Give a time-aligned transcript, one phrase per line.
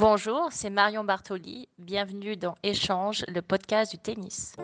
[0.00, 1.68] Bonjour, c'est Marion Bartoli.
[1.78, 4.54] Bienvenue dans Échange, le podcast du tennis.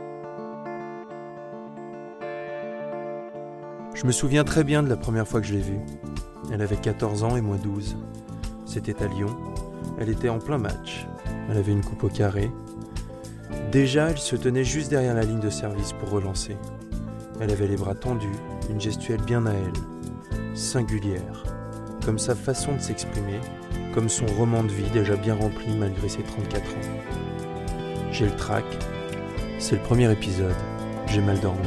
[3.95, 5.81] Je me souviens très bien de la première fois que je l'ai vue.
[6.51, 7.99] Elle avait 14 ans et moi 12.
[8.65, 9.37] C'était à Lyon.
[10.01, 11.07] Elle était en plein match.
[11.51, 12.51] Elle avait une coupe au carré.
[13.71, 16.57] Déjà, elle se tenait juste derrière la ligne de service pour relancer.
[17.43, 18.33] Elle avait les bras tendus,
[18.71, 21.43] une gestuelle bien à elle, singulière,
[22.07, 23.39] comme sa façon de s'exprimer,
[23.97, 26.81] comme son roman de vie déjà bien rempli malgré ses 34 ans.
[28.13, 28.65] J'ai le trac,
[29.59, 30.55] c'est le premier épisode,
[31.07, 31.67] j'ai mal dormi.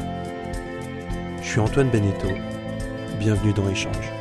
[1.42, 2.30] Je suis Antoine Beneteau,
[3.18, 4.12] bienvenue dans Échange.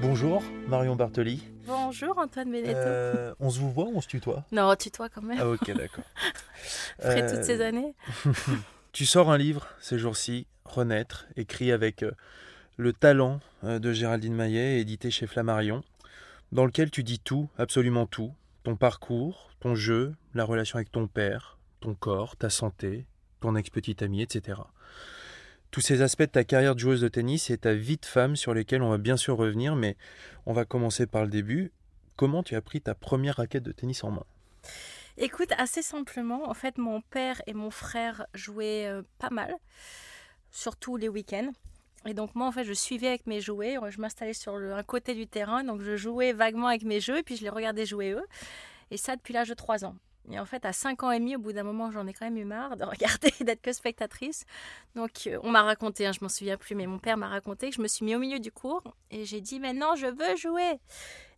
[0.00, 1.42] Bonjour Marion Bartoli.
[1.66, 2.70] Bonjour Antoine Beneteau.
[2.76, 4.44] Euh, on se vous voit ou on se tutoie?
[4.52, 5.38] Non, tutoie quand même.
[5.40, 6.04] Ah ok d'accord.
[7.00, 7.96] Après Euh, toutes ces années.
[8.92, 12.12] Tu sors un livre ces jours-ci, Renaître, écrit avec euh,
[12.76, 15.82] le talent euh, de Géraldine Maillet, édité chez Flammarion,
[16.52, 21.06] dans lequel tu dis tout, absolument tout, ton parcours, ton jeu, la relation avec ton
[21.06, 23.06] père, ton corps, ta santé,
[23.40, 24.60] ton ex-petite amie, etc.
[25.70, 28.36] Tous ces aspects de ta carrière de joueuse de tennis et ta vie de femme
[28.36, 29.96] sur lesquels on va bien sûr revenir, mais
[30.46, 31.72] on va commencer par le début.
[32.16, 34.24] Comment tu as pris ta première raquette de tennis en main?
[35.16, 39.54] Écoute, assez simplement, en fait, mon père et mon frère jouaient euh, pas mal,
[40.50, 41.52] surtout les week-ends.
[42.06, 43.76] Et donc moi, en fait, je suivais avec mes jouets.
[43.88, 47.22] Je m'installais sur un côté du terrain, donc je jouais vaguement avec mes jeux, et
[47.22, 48.26] puis je les regardais jouer eux.
[48.90, 49.96] Et ça depuis l'âge de 3 ans.
[50.30, 52.24] Et en fait, à 5 ans et demi, au bout d'un moment, j'en ai quand
[52.24, 54.44] même eu marre de regarder, d'être que spectatrice.
[54.94, 57.68] Donc, euh, on m'a raconté, hein, je m'en souviens plus, mais mon père m'a raconté
[57.68, 60.36] que je me suis mis au milieu du cours et j'ai dit maintenant, je veux
[60.36, 60.80] jouer.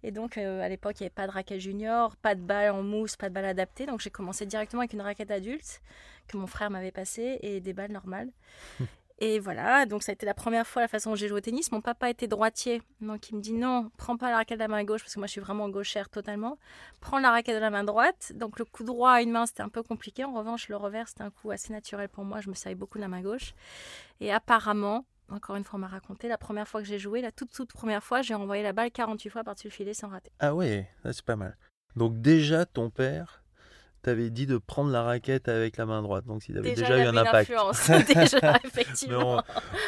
[0.02, 2.70] Et donc, euh, à l'époque, il n'y avait pas de raquette junior, pas de balle
[2.70, 3.86] en mousse, pas de balle adaptée.
[3.86, 5.80] Donc, j'ai commencé directement avec une raquette adulte
[6.28, 8.30] que mon frère m'avait passée et des balles normales.
[9.18, 11.40] Et voilà, donc ça a été la première fois la façon dont j'ai joué au
[11.40, 11.72] tennis.
[11.72, 14.68] Mon papa était droitier, donc il me dit non, prends pas la raquette de la
[14.68, 16.58] main gauche, parce que moi je suis vraiment gauchère totalement.
[17.00, 18.32] Prends la raquette de la main droite.
[18.34, 20.24] Donc le coup droit à une main c'était un peu compliqué.
[20.24, 22.42] En revanche, le revers c'était un coup assez naturel pour moi.
[22.42, 23.54] Je me savais beaucoup de la main gauche.
[24.20, 27.32] Et apparemment, encore une fois, on m'a raconté, la première fois que j'ai joué, la
[27.32, 30.30] toute toute première fois, j'ai envoyé la balle 48 fois par-dessus le filet sans rater.
[30.40, 31.56] Ah ouais, c'est pas mal.
[31.96, 33.42] Donc déjà, ton père
[34.06, 36.24] t'avait dit de prendre la raquette avec la main droite.
[36.26, 37.50] Donc il avait déjà, il eu un impact.
[38.06, 39.42] déjà, effectivement.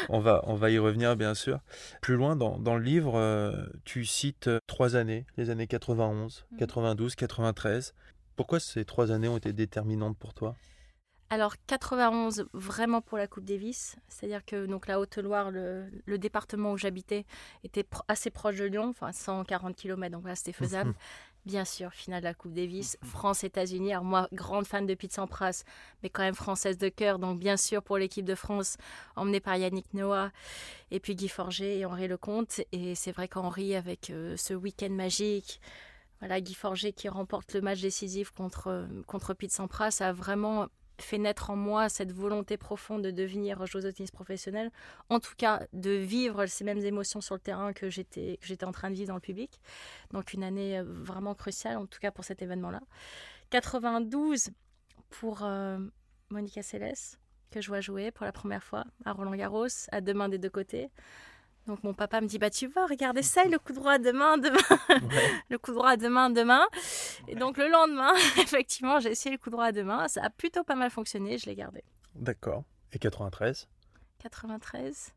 [0.09, 1.59] on, on va, on va y revenir bien sûr.
[2.01, 6.45] Plus loin dans, dans le livre, euh, tu cites euh, trois années, les années 91,
[6.51, 6.57] Mhm.
[6.59, 7.93] 92, 93.
[8.35, 10.55] Pourquoi ces trois années ont été déterminantes pour toi?
[11.31, 16.71] Alors 91 vraiment pour la Coupe Davis, c'est-à-dire que donc la Haute-Loire, le, le département
[16.71, 17.23] où j'habitais,
[17.63, 20.93] était pro- assez proche de Lyon, enfin 140 km, donc là c'était faisable.
[21.45, 23.93] Bien sûr, finale de la Coupe Davis, France-États-Unis.
[23.93, 25.63] Alors moi, grande fan de Pete Sampras,
[26.03, 28.77] mais quand même française de cœur, donc bien sûr pour l'équipe de France,
[29.15, 30.31] emmenée par Yannick Noah,
[30.91, 32.61] et puis Guy Forget et Henri Lecomte.
[32.71, 35.61] Et c'est vrai qu'Henri, avec euh, ce week-end magique,
[36.19, 40.67] voilà, Guy Forget qui remporte le match décisif contre, euh, contre Pete Sampras, a vraiment
[41.01, 44.71] fait naître en moi cette volonté profonde de devenir joueuse de tennis professionnelle,
[45.09, 48.71] en tout cas de vivre ces mêmes émotions sur le terrain que j'étais j'étais en
[48.71, 49.59] train de vivre dans le public.
[50.11, 52.81] Donc une année euh, vraiment cruciale, en tout cas pour cet événement-là.
[53.49, 54.49] 92
[55.09, 55.79] pour euh,
[56.29, 57.17] Monica Seles,
[57.51, 60.37] que je vois jouer pour la première fois à Roland Garros, à deux mains des
[60.37, 60.89] deux côtés.
[61.69, 64.57] Donc mon papa me dit bah tu vois regarde essaye le coup droit demain demain
[65.49, 66.67] le coup droit demain demain
[67.27, 70.73] et donc le lendemain effectivement j'ai essayé le coup droit mains ça a plutôt pas
[70.73, 71.83] mal fonctionné je l'ai gardé
[72.15, 72.63] D'accord.
[72.91, 73.67] Et 93
[74.17, 75.13] 93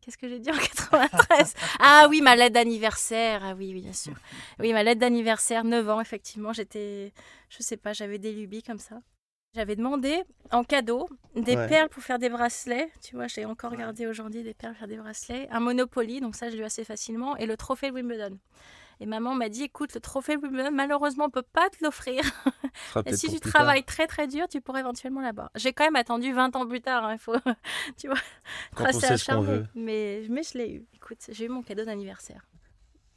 [0.00, 3.42] Qu'est-ce que j'ai dit en 93 Ah oui, ma lettre d'anniversaire.
[3.44, 4.14] Ah oui, oui, bien sûr.
[4.58, 6.52] Oui, ma lettre d'anniversaire, 9 ans, effectivement.
[6.52, 7.12] J'étais,
[7.48, 9.00] je sais pas, j'avais des lubies comme ça.
[9.54, 11.68] J'avais demandé en cadeau des Ouais.
[11.68, 12.90] perles pour faire des bracelets.
[13.02, 15.46] Tu vois, j'ai encore gardé aujourd'hui des perles pour faire des bracelets.
[15.50, 17.36] Un Monopoly, donc ça, je l'ai eu assez facilement.
[17.36, 18.38] Et le trophée de Wimbledon.
[19.00, 22.22] Et maman m'a dit, écoute, le trophée de Wimbledon, malheureusement, on peut pas te l'offrir.
[23.06, 23.52] Et si tu tard.
[23.52, 25.50] travailles très très dur, tu pourrais éventuellement l'avoir.
[25.54, 27.34] J'ai quand même attendu 20 ans plus tard, hein, il faut,
[27.98, 28.16] tu vois,
[28.74, 29.68] Quand tracer qu'on charme.
[29.74, 30.86] Mais, mais je l'ai eu.
[30.94, 32.46] Écoute, j'ai eu mon cadeau d'anniversaire.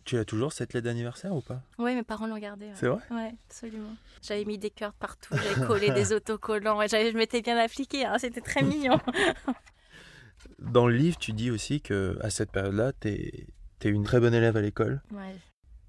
[0.06, 1.62] Tu as toujours cette lettre d'anniversaire ou pas?
[1.80, 2.68] Oui, mes parents l'ont gardé.
[2.68, 2.72] ouais.
[2.76, 3.02] C'est vrai?
[3.10, 3.96] Ouais, absolument.
[4.22, 8.06] J'avais mis des cœurs partout, j'avais collé des autocollants et je m'étais bien appliquée.
[8.06, 9.00] hein, C'était très mignon.
[10.60, 13.48] Dans le livre, tu dis aussi que à cette période-là, tu es,
[13.84, 15.02] une très bonne élève à l'école.
[15.12, 15.36] Ouais.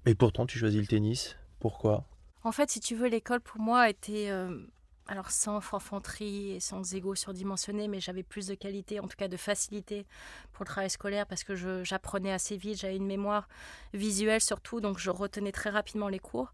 [0.05, 1.35] Et pourtant, tu choisis le tennis.
[1.59, 2.05] Pourquoi?
[2.43, 4.57] En fait, si tu veux, l'école pour moi était euh,
[5.07, 9.27] alors sans forfanterie et sans ego surdimensionné, mais j'avais plus de qualité, en tout cas
[9.27, 10.05] de facilité
[10.53, 13.47] pour le travail scolaire parce que j'apprenais assez vite, j'avais une mémoire
[13.93, 16.53] visuelle surtout, donc je retenais très rapidement les cours.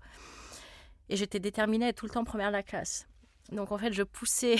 [1.09, 3.07] Et j'étais déterminée à être tout le temps première de la classe.
[3.51, 4.56] Donc en fait, je poussais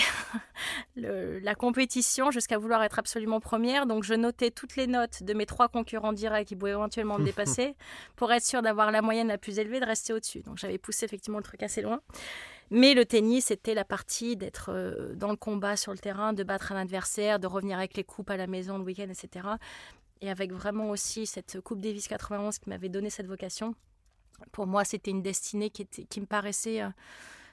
[0.96, 3.86] la compétition jusqu'à vouloir être absolument première.
[3.86, 7.24] Donc je notais toutes les notes de mes trois concurrents directs qui pouvaient éventuellement me
[7.25, 7.75] dépasser
[8.16, 10.42] pour être sûre d'avoir la moyenne la plus élevée, de rester au-dessus.
[10.42, 12.01] Donc j'avais poussé effectivement le truc assez loin.
[12.75, 16.42] Mais le tennis, c'était la partie d'être euh, dans le combat sur le terrain, de
[16.42, 19.48] battre un adversaire, de revenir avec les coupes à la maison le week-end, etc.
[20.22, 23.75] Et avec vraiment aussi cette Coupe Davis 91 qui m'avait donné cette vocation.
[24.52, 26.81] Pour moi, c'était une destinée qui, était, qui me paraissait...
[26.81, 26.90] Euh,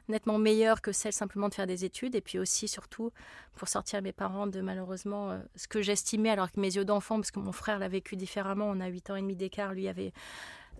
[0.08, 2.16] nettement meilleure que celle simplement de faire des études.
[2.16, 3.12] Et puis aussi, surtout,
[3.54, 7.16] pour sortir mes parents de malheureusement euh, ce que j'estimais, alors que mes yeux d'enfant,
[7.16, 9.86] parce que mon frère l'a vécu différemment, on a 8 ans et demi d'écart, lui
[9.86, 10.12] avait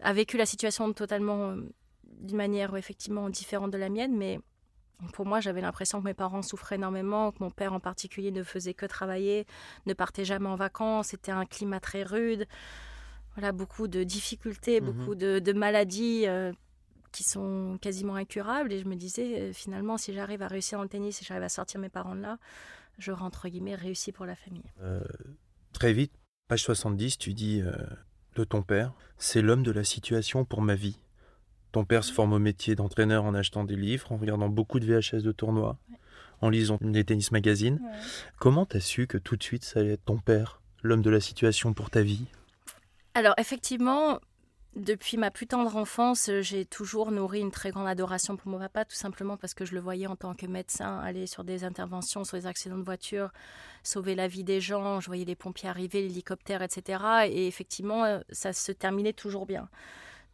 [0.03, 1.55] a vécu la situation totalement
[2.19, 4.41] d'une manière effectivement différente de la mienne, mais
[5.13, 8.43] pour moi, j'avais l'impression que mes parents souffraient énormément, que mon père en particulier ne
[8.43, 9.47] faisait que travailler,
[9.87, 12.47] ne partait jamais en vacances, c'était un climat très rude,
[13.35, 16.25] voilà, beaucoup de difficultés, mmh beaucoup de, maladies.
[16.27, 16.53] Euh,
[17.13, 18.73] qui sont quasiment incurables.
[18.73, 21.43] Et je me disais, euh, finalement, si j'arrive à réussir dans le tennis, si j'arrive
[21.43, 22.39] à sortir mes parents de là,
[22.99, 24.71] je entre guillemets réussi pour la famille.
[24.81, 25.03] Euh,
[25.73, 26.13] très vite,
[26.47, 27.65] page 70, tu dis
[28.37, 31.01] de ton père, c'est l'homme de la situation pour ma vie.
[31.73, 34.87] Ton père se forme au métier d'entraîneur en achetant des livres, en regardant beaucoup de
[34.87, 35.79] VHS de tournois,
[36.41, 37.81] en lisant des tennis magazines.
[38.39, 41.21] Comment t'as su que tout de suite ça allait être ton père, l'homme de la
[41.21, 42.25] situation pour ta vie?
[43.15, 44.21] Alors effectivement,
[44.77, 48.85] depuis ma plus tendre enfance, j'ai toujours nourri une très grande adoration pour mon papa,
[48.85, 52.23] tout simplement parce que je le voyais en tant que médecin aller sur des interventions,
[52.25, 53.31] sur des accidents de voiture,
[53.83, 55.01] sauver la vie des gens.
[55.01, 57.03] Je voyais les pompiers arriver, l'hélicoptère, etc.
[57.29, 59.69] Et effectivement, ça se terminait toujours bien.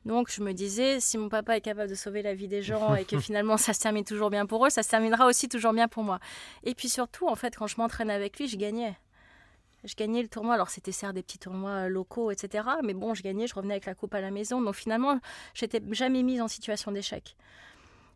[0.06, 2.94] Donc je me disais, si mon papa est capable de sauver la vie des gens
[2.94, 5.73] et que finalement ça se termine toujours bien pour eux, ça se terminera aussi toujours
[5.73, 6.20] bien pour moi.
[6.64, 8.97] Et puis surtout, en fait, quand je m'entraînais avec lui, je gagnais
[9.85, 10.55] je gagnais le tournoi.
[10.55, 12.67] Alors, c'était certes des petits tournois locaux, etc.
[12.82, 14.61] Mais bon, je gagnais, je revenais avec la coupe à la maison.
[14.61, 15.20] Donc, finalement,
[15.55, 17.37] j'étais jamais mise en situation d'échec.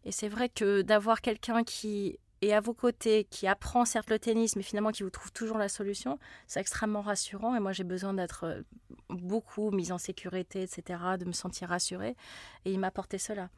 [0.04, 4.18] Et c'est vrai que d'avoir quelqu'un qui est à vos côtés, qui apprend certes le
[4.18, 7.54] tennis, mais finalement qui vous trouve toujours la solution, c'est extrêmement rassurant.
[7.54, 8.62] Et moi, j'ai besoin d'être euh,
[9.08, 12.16] beaucoup mise en sécurité, etc., de me sentir rassurée.
[12.64, 13.50] Et il m'a apporté cela.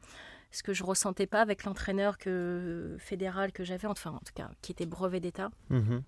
[0.51, 4.51] Ce que je ressentais pas avec l'entraîneur que, fédéral que j'avais, enfin, en tout cas,
[4.61, 5.49] qui était brevet d'État.
[5.69, 5.99] Mmh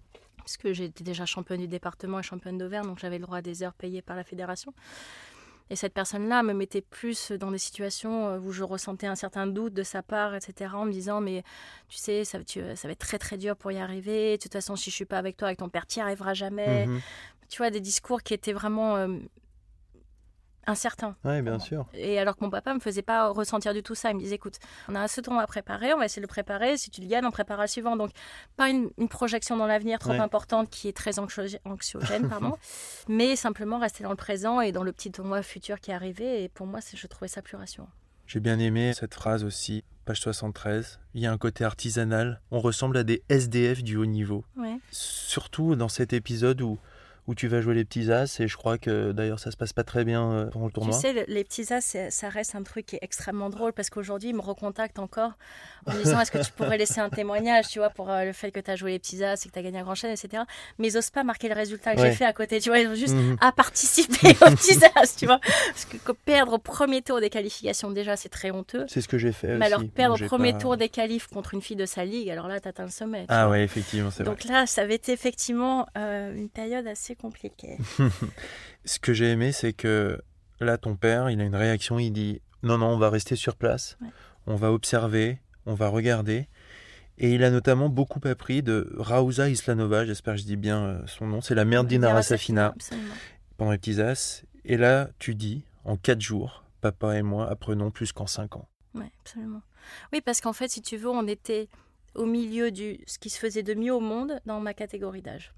[0.45, 3.63] puisque j'étais déjà championne du département et championne d'Auvergne, donc j'avais le droit à des
[3.63, 4.75] heures payées par la fédération.
[5.69, 9.47] Et cette personne-là me mettait plus dans des situations euh, où je ressentais un certain
[9.47, 11.44] doute de sa part, etc., en me disant, mais
[11.88, 14.75] tu sais, ça, ça va être très très dur pour y arriver, de toute façon,
[14.75, 16.85] si je suis pas avec toi, avec ton père, tu n'y arriveras jamais.
[16.85, 17.01] Mhm.
[17.50, 19.17] Tu vois, des discours qui étaient vraiment euh,
[20.67, 21.15] incertain.
[21.23, 21.85] Oui, bien sûr.
[21.94, 24.12] Et alors que mon papa me faisait pas ressentir du tout ça.
[24.12, 24.59] Il me disait, écoute,
[24.89, 26.77] on a ce tournoi à préparer, on va essayer de le préparer.
[26.77, 27.95] Si tu le gagnes, on préparera le suivant.
[27.95, 28.12] Donc,
[28.57, 31.59] pas une, projection dans l'avenir trop importante qui est très anxiogène,
[32.27, 32.57] pardon,
[33.07, 36.44] mais simplement rester dans le présent et dans le petit tournoi futur qui est arrivé.
[36.44, 37.89] Et pour moi, je trouvais ça plus rassurant.
[38.27, 41.00] J'ai bien aimé cette phrase aussi, page 73.
[41.13, 42.41] Il y a un côté artisanal.
[42.50, 44.44] On ressemble à des SDF du haut niveau.
[44.91, 46.79] Surtout dans cet épisode où
[47.27, 49.74] où tu vas jouer les petits as et je crois que d'ailleurs ça se passe
[49.74, 50.96] pas très bien euh, pendant le tournoi.
[50.96, 54.29] Tu sais, les petits as, ça reste un truc qui est extrêmement drôle parce qu'aujourd'hui
[54.29, 55.34] ils me recontactent encore
[55.88, 58.34] en me disant est-ce que tu pourrais laisser un témoignage, tu vois, pour euh, le
[58.34, 59.96] fait que tu as joué les petits as et que tu as gagné un grand
[59.96, 60.44] chaîne, etc.
[60.77, 62.88] Mais ils n'osent pas marquer le résultat que j'ai fait à côté, tu vois, ils
[62.88, 63.38] ont juste mhm.
[63.41, 65.39] à participer aux petits as, tu vois.
[65.39, 68.86] Parce que, perdre au premier tour des qualifications déjà c'est très honteux.
[68.88, 69.58] C'est ce que j'ai fait.
[69.58, 72.48] Mais alors perdre au premier tour des qualifs contre une fille de sa ligue, alors
[72.48, 73.25] là tu atteins le sommet.
[73.29, 74.34] Ah ouais, effectivement, c'est vrai.
[74.34, 77.77] Donc là, ça avait été effectivement euh, une période assez compliqué.
[78.86, 80.22] Ce que j'ai aimé, c'est que
[80.60, 83.55] là, ton père, il a une réaction, il dit non, non, on va rester sur
[83.55, 83.98] place,
[84.48, 86.48] on va observer, on va regarder.
[87.17, 91.07] Et il a notamment beaucoup appris de Rauza Islanova, j'espère que je dis bien euh,
[91.07, 92.75] son nom, c'est la mère d'Inara Safina,
[93.57, 94.43] pendant les petits as.
[94.65, 98.67] Et là, tu dis, en quatre jours, papa et moi apprenons plus qu'en cinq ans.
[98.95, 99.62] Oui, absolument.
[100.12, 101.69] Oui, parce qu'en fait, si tu veux, on était
[102.15, 105.53] au milieu de ce qui se faisait de mieux au monde dans ma catégorie d'âge.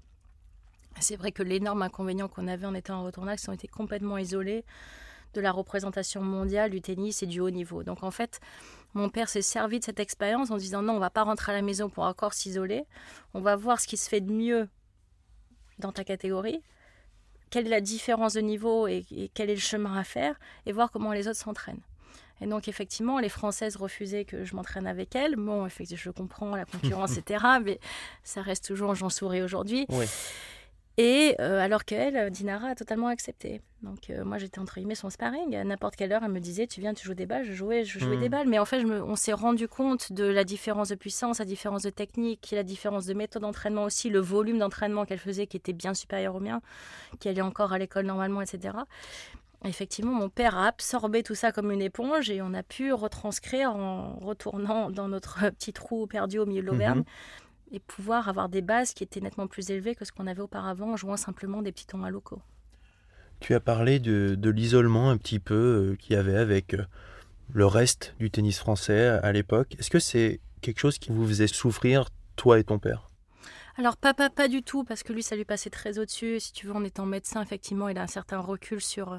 [1.00, 4.18] C'est vrai que l'énorme inconvénient qu'on avait en étant en retournage, c'est qu'on était complètement
[4.18, 4.64] isolés
[5.34, 7.82] de la représentation mondiale du tennis et du haut niveau.
[7.82, 8.40] Donc en fait,
[8.94, 11.54] mon père s'est servi de cette expérience en disant non, on va pas rentrer à
[11.54, 12.84] la maison pour encore s'isoler,
[13.34, 14.68] on va voir ce qui se fait de mieux
[15.78, 16.62] dans ta catégorie,
[17.50, 20.90] quelle est la différence de niveau et, quel est le chemin à faire, et voir
[20.90, 21.80] comment les autres s'entraînent.
[22.40, 25.34] Et donc, effectivement, les Françaises refusaient que je m'entraîne avec elles.
[25.34, 27.44] Bon, effectivement, je comprends la concurrence, etc.
[27.64, 27.80] Mais
[28.22, 29.86] ça reste toujours, j'en souris aujourd'hui.
[29.88, 30.06] Oui.
[31.00, 33.60] Et euh, alors qu'elle, Dinara, a totalement accepté.
[33.84, 35.54] Donc euh, moi j'étais entre guillemets son sparring.
[35.54, 37.44] À n'importe quelle heure, elle me disait tu viens, tu joues des balles.
[37.44, 38.48] Je jouais, je jouais des balles.
[38.48, 41.44] Mais en fait, je me- on s'est rendu compte de la différence de puissance, la
[41.44, 45.56] différence de technique, la différence de méthode d'entraînement aussi, le volume d'entraînement qu'elle faisait qui
[45.56, 46.60] était bien supérieur au mien,
[47.20, 48.74] qui allait encore à l'école normalement, etc.
[49.64, 53.74] Effectivement, mon père a absorbé tout ça comme une éponge et on a pu retranscrire
[53.74, 57.04] en retournant dans notre petit trou perdu au milieu de l'Auvergne Mhm.
[57.70, 60.92] Et pouvoir avoir des bases qui étaient nettement plus élevées que ce qu'on avait auparavant
[60.92, 62.40] en jouant simplement des petits tournois locaux.
[63.40, 65.54] Tu as parlé de, de l'isolement un petit peu
[65.92, 66.84] euh, qu'il y avait avec euh,
[67.52, 69.76] le reste du tennis français à l'époque.
[69.78, 73.08] Est-ce que c'est quelque chose qui vous faisait souffrir, toi et ton père?
[73.76, 76.40] Alors papa, pas du tout, parce que lui, ça lui passait très au-dessus.
[76.40, 79.18] Si tu veux, en étant médecin, effectivement, il a un certain recul sur euh,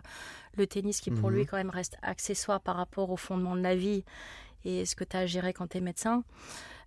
[0.57, 1.35] le tennis qui, pour Mhm.
[1.35, 4.03] lui, quand même, reste accessoire par rapport au fondement de la vie
[4.65, 6.23] et ce que tu as à gérer quand tu es médecin.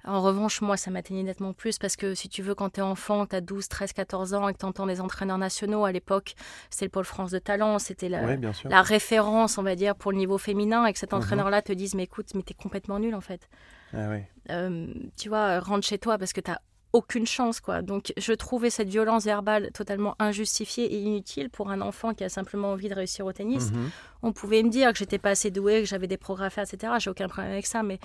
[0.04, 2.82] En revanche, moi, ça m'atteignait nettement plus parce que si tu veux, quand tu es
[2.82, 5.92] enfant, tu as 12, 13, 14 ans et que tu entends des entraîneurs nationaux, à
[5.92, 6.34] l'époque,
[6.70, 10.10] c'était le Pôle France de talent, c'était la, Oui, la référence, on va dire, pour
[10.10, 11.18] le niveau féminin et que cet Mhm.
[11.18, 13.48] entraîneur-là te dise, mais écoute, mais t'es complètement nul en fait.
[13.94, 14.28] Ah ouais.
[14.50, 16.56] Euh, tu vois, rentre chez toi parce que t'as
[16.94, 17.80] aucune chance, quoi.
[17.80, 22.28] Donc, je trouvais cette violence verbale totalement injustifiée et inutile pour un enfant qui a
[22.28, 23.70] simplement envie de réussir au tennis.
[23.72, 23.90] Mhm.
[24.22, 26.64] On pouvait me dire que j'étais pas assez douée, que j'avais des progrès à faire,
[26.64, 26.92] etc.
[26.98, 27.98] J'ai aucun problème avec ça, mais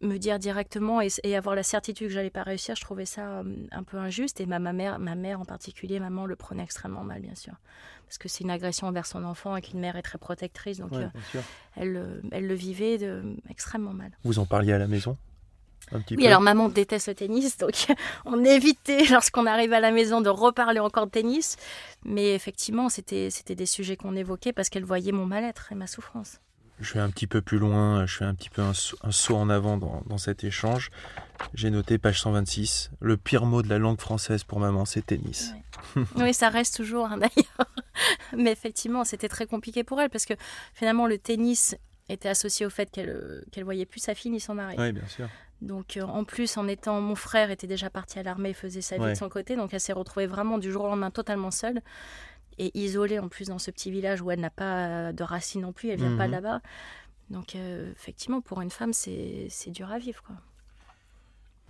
[0.00, 3.38] me dire directement et, et avoir la certitude que j'allais pas réussir, je trouvais ça
[3.40, 4.40] euh, un peu injuste.
[4.40, 7.54] Et ma, ma mère, ma mère en particulier, maman, le prenait extrêmement mal, bien sûr,
[8.06, 10.92] parce que c'est une agression envers son enfant et qu'une mère est très protectrice, donc
[10.92, 11.40] Ouais, euh,
[11.76, 14.12] elle, le- elle le vivait de, extrêmement mal.
[14.24, 15.16] Vous en parliez à la maison?
[15.90, 16.28] Un petit Oui, peu?
[16.28, 17.86] alors maman déteste le tennis, donc
[18.26, 21.56] on évitait lorsqu'on arrivait à la maison de reparler encore de tennis.
[22.04, 25.86] Mais effectivement, c'était c'était des sujets qu'on évoquait parce qu'elle voyait mon mal-être et ma
[25.86, 26.40] souffrance.
[26.80, 29.10] Je vais un petit peu plus loin, je fais un petit peu un, saut- un
[29.10, 30.90] saut en avant dans, dans cet échange.
[31.54, 35.52] J'ai noté page 126, le pire mot de la langue française pour maman, c'est tennis.
[36.16, 37.74] oui, ça reste toujours hein, d'ailleurs.
[38.36, 40.34] Mais effectivement, c'était très compliqué pour elle parce que
[40.74, 41.76] finalement, le tennis
[42.08, 44.76] était associé au fait qu'elle euh, qu'elle voyait plus sa fille ni son mari.
[44.78, 45.28] Oui, bien sûr.
[45.60, 48.96] Donc euh, en plus, en étant mon frère était déjà parti à l'armée, faisait sa
[48.96, 49.12] vie Ouais.
[49.12, 51.80] de son côté, donc elle s'est retrouvée vraiment du jour au lendemain totalement seule
[52.58, 55.62] et isolée en plus dans ce petit village où elle n'a pas euh, de racines
[55.62, 56.42] non plus, elle vient pas de Mhm.
[56.42, 56.60] là-bas.
[57.30, 60.22] Donc euh, effectivement, pour une femme, c'est dur à vivre.
[60.22, 60.36] Quoi.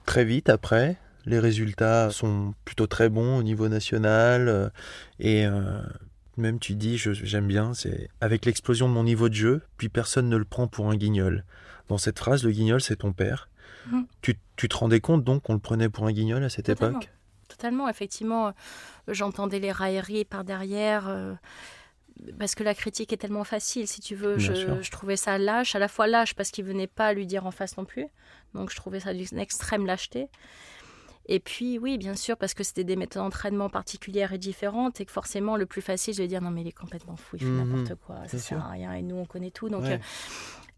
[0.07, 4.49] Très vite après, les résultats sont plutôt très bons au niveau national.
[4.49, 4.69] euh,
[5.19, 5.83] et euh,
[6.37, 10.29] même tu dis, j'aime bien, c'est avec l'explosion de mon niveau de jeu, puis personne
[10.29, 11.45] ne le prend pour un guignol.
[11.89, 13.49] Dans cette phrase, le guignol, c'est ton père.
[13.91, 14.07] Mhm.
[14.23, 17.01] Tu, tu te rendais compte donc qu'on le prenait pour un guignol à cette Totalement.
[17.01, 17.11] époque?
[17.49, 18.53] Totalement, effectivement, euh,
[19.09, 21.09] j'entendais les railleries par derrière.
[21.09, 21.35] euh,
[22.39, 24.39] parce que la critique est tellement facile, si tu veux.
[24.39, 27.53] Je, trouvais ça lâche, à la fois lâche parce qu'il venait pas lui dire en
[27.53, 28.07] face non plus.
[28.55, 30.29] Donc je trouvais ça d'une extrême lâcheté.
[31.27, 35.05] Et puis oui, bien sûr, parce que c'était des méthodes d'entraînement particulières et différentes, et
[35.05, 37.41] que forcément le plus facile, je vais dire non mais il est complètement fou, il
[37.41, 37.67] fait Mhm.
[37.69, 39.69] n'importe quoi, ça sert à rien, et nous on connaît tout.
[39.69, 39.93] Donc Ouais.
[39.93, 39.99] euh,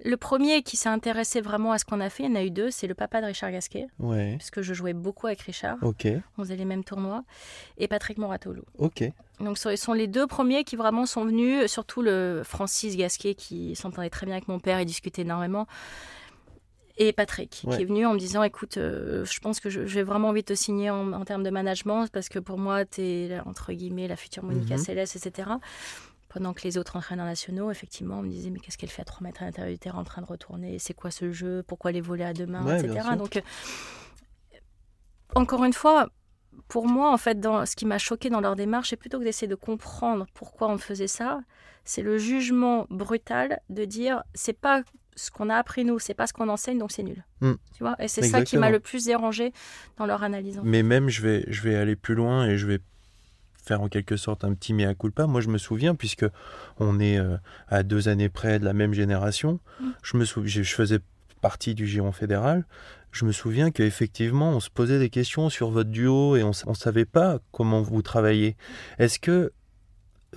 [0.04, 2.42] le premier qui s'est intéressé vraiment à ce qu'on a fait, il y en a
[2.42, 4.34] eu deux, c'est le papa de Richard Gasquet, Ouais.
[4.38, 6.06] puisque je jouais beaucoup avec Richard, Ok,
[6.38, 7.22] on faisait les mêmes tournois,
[7.78, 8.62] et Patrick Moratolo.
[8.78, 9.04] ok.
[9.40, 13.74] Donc ce sont les deux premiers qui vraiment sont venus, surtout le Francis Gasquet qui
[13.74, 15.66] s'entendait très bien avec mon père et discutait énormément.
[16.98, 17.76] Et Patrick, Ouais.
[17.76, 20.46] qui est venu en me disant écoute, euh, je pense que j'ai vraiment envie de
[20.48, 24.06] te signer en, en termes de management parce que pour moi, tu es entre guillemets
[24.08, 24.76] la future Monica.
[24.76, 25.48] Seles, etc.
[26.30, 29.04] Pendant que les autres entraîneurs nationaux, effectivement, on me disaient mais qu'est-ce qu'elle fait à
[29.04, 30.78] 3 mètres à l'intérieur du terrain en train de retourner?
[30.78, 31.62] C'est quoi ce jeu?
[31.66, 33.08] Pourquoi les voler à deux mains, Ouais, etc.
[33.18, 33.40] Donc, euh,
[35.34, 36.08] encore une fois,
[36.68, 39.24] pour moi, en fait, dans, ce qui m'a choqué dans leur démarche, c'est plutôt que
[39.24, 41.40] d'essayer de comprendre pourquoi on faisait ça,
[41.84, 44.82] c'est le jugement brutal de dire c'est pas
[45.16, 47.24] ce qu'on a appris nous, c'est pas ce qu'on enseigne, donc c'est nul.
[47.40, 47.54] Hmm.
[47.76, 47.96] Tu vois?
[47.98, 49.52] Et c'est ça qui m'a le plus dérangé
[49.96, 50.60] dans leur analyse.
[50.62, 52.78] Mais même, je vais, je vais aller plus loin et je vais
[53.70, 55.28] faire en quelque sorte un petit mea culpa.
[55.28, 56.26] Moi, je me souviens, puisque
[56.80, 57.36] on est euh,
[57.68, 59.84] à deux années près de la même génération, Mm.
[60.02, 60.98] je me souviens, je faisais
[61.40, 62.64] partie du giron fédéral.
[63.12, 66.74] Je me souviens qu'effectivement, on se posait des questions sur votre duo et on ne
[66.74, 68.56] savait pas comment vous travaillez.
[68.98, 69.52] Est-ce que,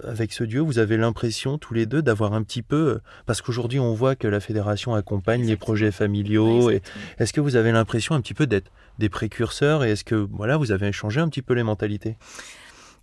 [0.04, 3.00] avec ce duo, vous avez l'impression tous les deux d'avoir un petit peu.
[3.26, 6.70] Parce qu'aujourd'hui, on voit que la fédération accompagne les projets familiaux.
[7.18, 10.58] est-ce que vous avez l'impression un petit peu d'être des précurseurs et est-ce que voilà,
[10.58, 12.16] vous avez changé un petit peu les mentalités?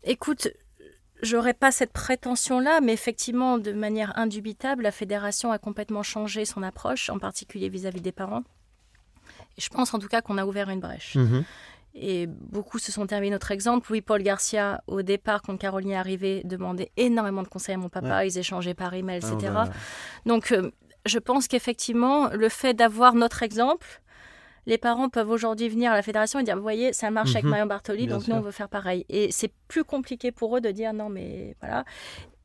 [0.05, 0.49] Écoute,
[1.23, 6.63] j'aurais pas cette prétention-là, mais effectivement, de manière indubitable, la fédération a complètement changé son
[6.63, 8.43] approche, en particulier vis-à-vis des parents.
[9.57, 11.17] Et je pense en tout cas qu'on a ouvert une brèche.
[11.17, 11.45] Mhm.
[11.95, 13.89] Et beaucoup se sont terminés notre exemple.
[13.91, 18.25] Louis-Paul Garcia, au départ, quand Caroline est arrivée, demandait énormément de conseils à mon papa.
[18.25, 19.37] Ils échangeaient par email, etc.
[19.47, 19.69] Ah, bah,
[20.25, 20.71] Donc, euh,
[21.05, 24.01] je pense qu'effectivement, le fait d'avoir notre exemple,
[24.71, 27.45] les parents peuvent aujourd'hui venir à la fédération et dire, vous voyez, ça marche avec
[27.45, 27.51] Mhm.
[27.51, 29.05] Marion Bartoli, Bien donc nous, on veut faire pareil.
[29.11, 31.85] Et c'est plus compliqué pour eux de dire, non, mais voilà.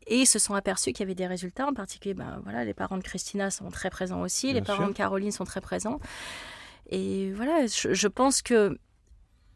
[0.07, 2.73] Et ils se sont aperçus qu'il y avait des résultats, en particulier, ben, voilà, les
[2.73, 4.87] parents de Christina sont très présents aussi, les parents sûr.
[4.89, 5.99] de Caroline sont très présents.
[6.89, 8.77] Et voilà, je, je pense que,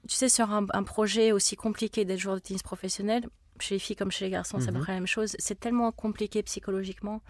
[0.08, 3.28] tu sais, sur un, un projet aussi compliqué d'être joueur de tennis professionnel,
[3.60, 4.84] chez les filles comme chez les garçons, c'est à peu Mhm.
[4.84, 5.36] près la même chose.
[5.38, 7.24] C'est tellement compliqué psychologiquement que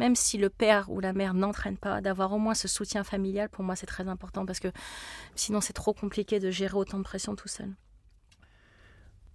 [0.00, 3.50] même si le père ou la mère n'entraîne pas, d'avoir au moins ce soutien familial,
[3.50, 4.68] pour moi, c'est très important parce que
[5.36, 7.68] sinon, c'est trop compliqué de gérer autant de pression tout seul.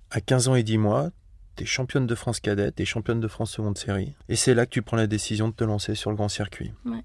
[0.09, 1.11] À 15 ans et 10 mois,
[1.55, 4.15] t'es championne de France cadette et championne de France seconde série.
[4.27, 6.73] Et c'est là que tu prends la décision de te lancer sur le grand circuit.
[6.85, 7.03] Ouais.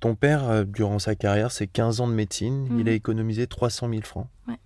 [0.00, 2.80] Ton père, euh, durant sa carrière, c'est 15 ans de médecine, Mhm.
[2.80, 4.28] il a économisé 300 000 francs.
[4.48, 4.58] Ouais.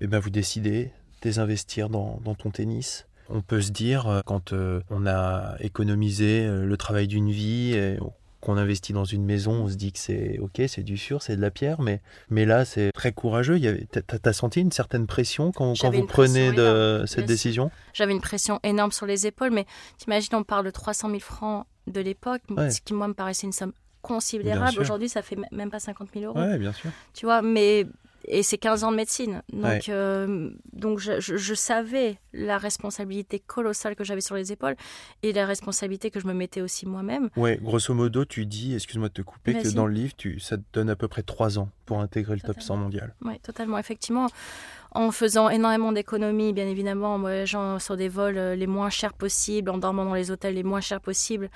[0.00, 0.86] Et bien vous décidez
[1.22, 3.06] de les investir dans, dans ton tennis.
[3.30, 7.74] On peut se dire, euh, quand euh, on a économisé euh, le travail d'une vie,
[7.74, 7.98] et
[8.40, 11.36] qu'on investit dans une maison, on se dit que c'est ok, c'est du sûr, c'est
[11.36, 13.60] de la pierre, mais, mais là c'est très courageux.
[13.90, 17.70] T'as t'as senti une certaine pression quand, quand vous prenez de cette décision?
[17.92, 19.66] J'avais une pression énorme sur les épaules, mais
[19.98, 22.70] t'imagines, on parle de 300 000 francs de l'époque, Ouais.
[22.70, 24.80] ce qui, moi, me paraissait une somme considérable.
[24.80, 26.38] Aujourd'hui, ça fait même pas 50 000 euros.
[26.40, 26.90] Ouais, bien sûr.
[27.12, 27.86] tu vois mais
[28.26, 29.80] et c'est 15 ans de médecine donc Ouais.
[29.88, 34.76] euh, donc je, je- je savais la responsabilité colossale que j'avais sur les épaules
[35.22, 39.08] et la responsabilité que je me mettais aussi moi-même Ouais, grosso modo, tu dis, excuse-moi
[39.08, 41.58] de te couper, que dans le livre, tu, ça te donne à peu près 3
[41.58, 42.66] ans pour intégrer le top Totalement.
[42.66, 43.14] 100 mondial.
[43.22, 44.26] oui totalement effectivement
[44.92, 49.12] en faisant énormément d'économies bien évidemment en voyageant sur des vols euh, les moins chers
[49.14, 51.48] possibles en dormant dans les hôtels les moins chers possibles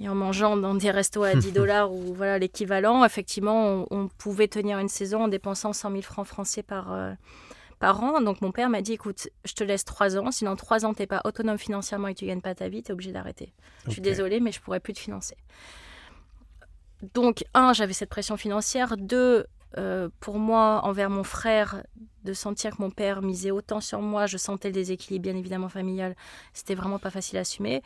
[0.00, 4.08] et en mangeant dans des restos à 10 dollars ou voilà l'équivalent effectivement on, on
[4.08, 7.12] pouvait tenir une saison en dépensant 100 000 francs français par euh,
[7.80, 8.20] par an.
[8.20, 10.30] Donc mon père m'a dit, écoute, je te laisse trois ans.
[10.30, 12.68] Si dans trois ans, tu n'es pas autonome financièrement et que tu gagnes pas ta
[12.68, 13.52] vie, tu es obligé d'arrêter.
[13.86, 15.36] Je suis désolée, mais je pourrais plus te financer.
[17.14, 18.96] Donc, un, j'avais cette pression financière.
[18.96, 19.46] Deux,
[19.78, 21.82] euh, pour moi, envers mon frère,
[22.24, 25.68] de sentir que mon père misait autant sur moi, je sentais le déséquilibre, bien évidemment,
[25.68, 26.14] familial.
[26.52, 27.82] C'était vraiment pas facile à assumer.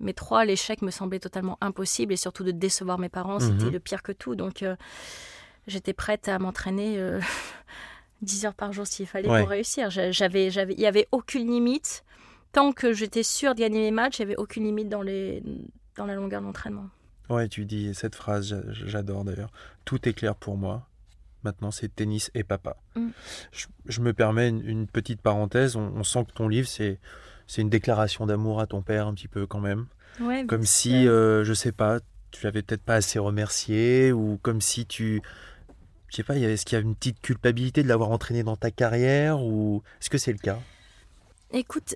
[0.00, 3.70] Mais trois, l'échec me semblait totalement impossible et surtout de décevoir mes parents, c'était Mhm.
[3.72, 4.34] le pire que tout.
[4.36, 4.76] Donc, euh,
[5.66, 7.20] j'étais prête à m'entraîner euh,
[8.22, 9.40] 10 heures par jour s'il fallait Ouais.
[9.40, 9.90] pour réussir.
[9.90, 12.04] J'a- J'avais, j'avais, il y avait aucune limite.
[12.52, 15.42] Tant que j'étais sûre de gagner mes matchs, il n'y avait aucune limite dans, les,
[15.96, 16.86] dans la longueur d'entraînement.
[17.30, 19.50] Ouais, tu dis cette phrase, j'a- j'adore d'ailleurs.
[19.84, 20.86] Tout est clair pour moi.
[21.44, 22.76] Maintenant, c'est tennis et papa.
[22.94, 23.08] Mm.
[23.52, 25.76] Je, je me permets une, une petite parenthèse.
[25.76, 26.98] On, on sent que ton livre, c'est
[27.46, 29.86] c'est une déclaration d'amour à ton père, un petit peu quand même.
[30.20, 32.00] Ouais, Comme si, euh, je sais pas,
[32.30, 35.20] tu l'avais peut-être pas assez remercié, ou comme si tu.
[36.08, 38.70] Je sais pas, est-ce qu'il y a une petite culpabilité de l'avoir entraîné dans ta
[38.70, 40.58] carrière, ou est-ce que c'est le cas?
[41.52, 41.94] Écoute,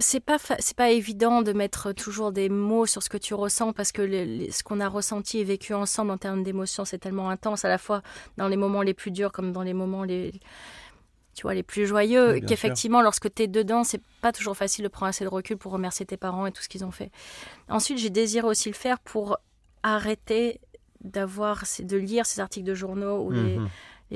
[0.00, 3.72] c'est pas c'est pas évident de mettre toujours des mots sur ce que tu ressens
[3.72, 7.30] parce que le- ce qu'on a ressenti et vécu ensemble en termes d'émotions, c'est tellement
[7.30, 8.02] intense à la fois
[8.36, 10.32] dans les moments les plus durs comme dans les moments les
[11.34, 14.82] tu vois les plus joyeux Oui, qu'effectivement lorsque tu es dedans, c'est pas toujours facile
[14.82, 17.10] de prendre assez de recul pour remercier tes parents et tout ce qu'ils ont fait.
[17.68, 19.38] Ensuite, j'ai désiré aussi le faire pour
[19.84, 20.60] arrêter
[21.02, 23.60] d'avoir de lire ces articles de journaux où les, les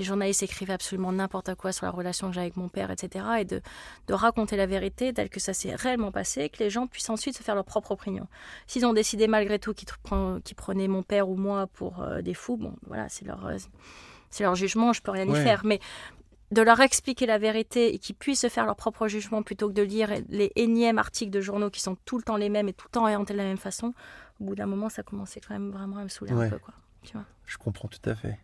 [0.02, 3.24] journalistes écrivaient absolument n'importe quoi sur la relation que j'ai avec mon père, etc.
[3.40, 3.60] Et de,
[4.08, 7.36] de raconter la vérité telle que ça s'est réellement passé, que les gens puissent ensuite
[7.36, 8.26] se faire leur propre opinion.
[8.66, 12.22] S'ils ont décidé malgré tout qu'ils pre- qu'ils prenaient mon père ou moi pour euh,
[12.22, 13.56] des fous, bon, voilà, c'est leur, euh,
[14.30, 15.64] c'est leur jugement, je peux rien y faire.
[15.64, 15.78] Mais
[16.50, 19.72] de leur expliquer la vérité et qu'ils puissent se faire leur propre jugement plutôt que
[19.74, 22.72] de lire les énièmes articles de journaux qui sont tout le temps les mêmes et
[22.72, 23.92] tout le temps orientés de la même façon,
[24.40, 26.46] au bout d'un moment, ça commençait quand même vraiment à me saouler Ouais.
[26.46, 26.74] un peu, quoi.
[27.02, 27.24] Tu vois.
[27.46, 28.38] Je comprends tout à fait.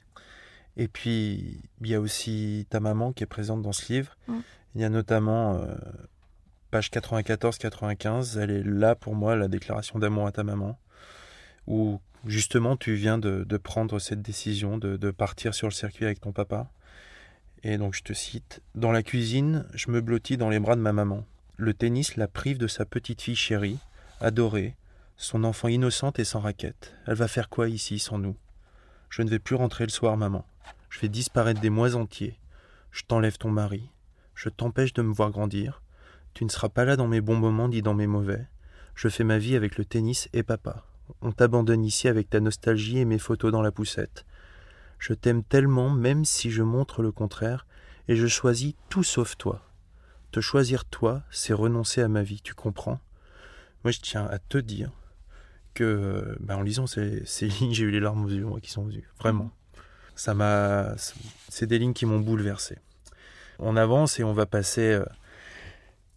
[0.80, 4.16] Et puis, il y a aussi ta maman qui est présente dans ce livre.
[4.28, 4.38] Mm.
[4.74, 5.74] Il y a notamment, euh,
[6.70, 10.78] page 94-95, elle est là pour moi, la déclaration d'amour à ta maman,
[11.66, 16.06] où justement tu viens de, de prendre cette décision de, de partir sur le circuit
[16.06, 16.70] avec ton papa.
[17.62, 20.80] Et donc je te cite, Dans la cuisine, je me blottis dans les bras de
[20.80, 21.26] ma maman.
[21.58, 23.78] Le tennis la prive de sa petite fille chérie,
[24.22, 24.76] adorée,
[25.18, 26.94] son enfant innocente et sans raquette.
[27.06, 28.36] Elle va faire quoi ici sans nous?
[29.10, 30.46] Je ne vais plus rentrer le soir, maman.
[30.90, 32.38] Je vais disparaître des mois entiers.
[32.90, 33.90] Je t'enlève ton mari.
[34.34, 35.82] Je t'empêche de me voir grandir.
[36.34, 38.46] Tu ne seras pas là dans mes bons moments ni dans mes mauvais.
[38.94, 40.84] Je fais ma vie avec le tennis et papa.
[41.22, 44.26] On t'abandonne ici avec ta nostalgie et mes photos dans la poussette.
[44.98, 47.66] Je t'aime tellement même si je montre le contraire,
[48.08, 49.62] et je choisis tout sauf toi.
[50.32, 53.00] Te choisir toi, c'est renoncer à ma vie, tu comprends?
[53.84, 54.92] Moi je tiens à te dire
[55.74, 58.70] que bah, en lisant ces, ces lignes, j'ai eu les larmes aux yeux moi, qui
[58.70, 59.08] sont venues.
[59.18, 59.50] Vraiment.
[60.16, 60.94] Ça m'a.
[61.48, 62.76] C'est des lignes qui m'ont bouleversé.
[63.58, 65.04] On avance et on va passer euh,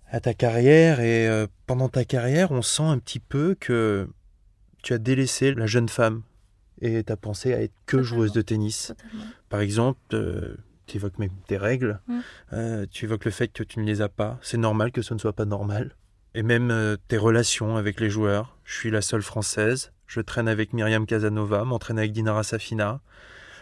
[0.09, 0.99] à ta carrière.
[0.99, 4.07] Et euh, pendant ta carrière, on sent un petit peu que
[4.81, 6.23] tu as délaissé la jeune femme
[6.81, 8.03] et t'as pensé à être que Totalement.
[8.07, 8.87] joueuse de tennis.
[8.87, 9.25] Totalement.
[9.49, 12.19] Par exemple, euh, tu évoques même tes règles, Mm.
[12.53, 14.37] euh, tu évoques le fait que tu ne les as pas.
[14.41, 15.95] C'est normal que ce ne soit pas normal.
[16.35, 18.57] Et même euh, tes relations avec les joueurs.
[18.65, 19.91] Je suis la seule française.
[20.07, 22.99] Je traîne avec Myriam Casanova, m'entraîne avec Dinara Safina.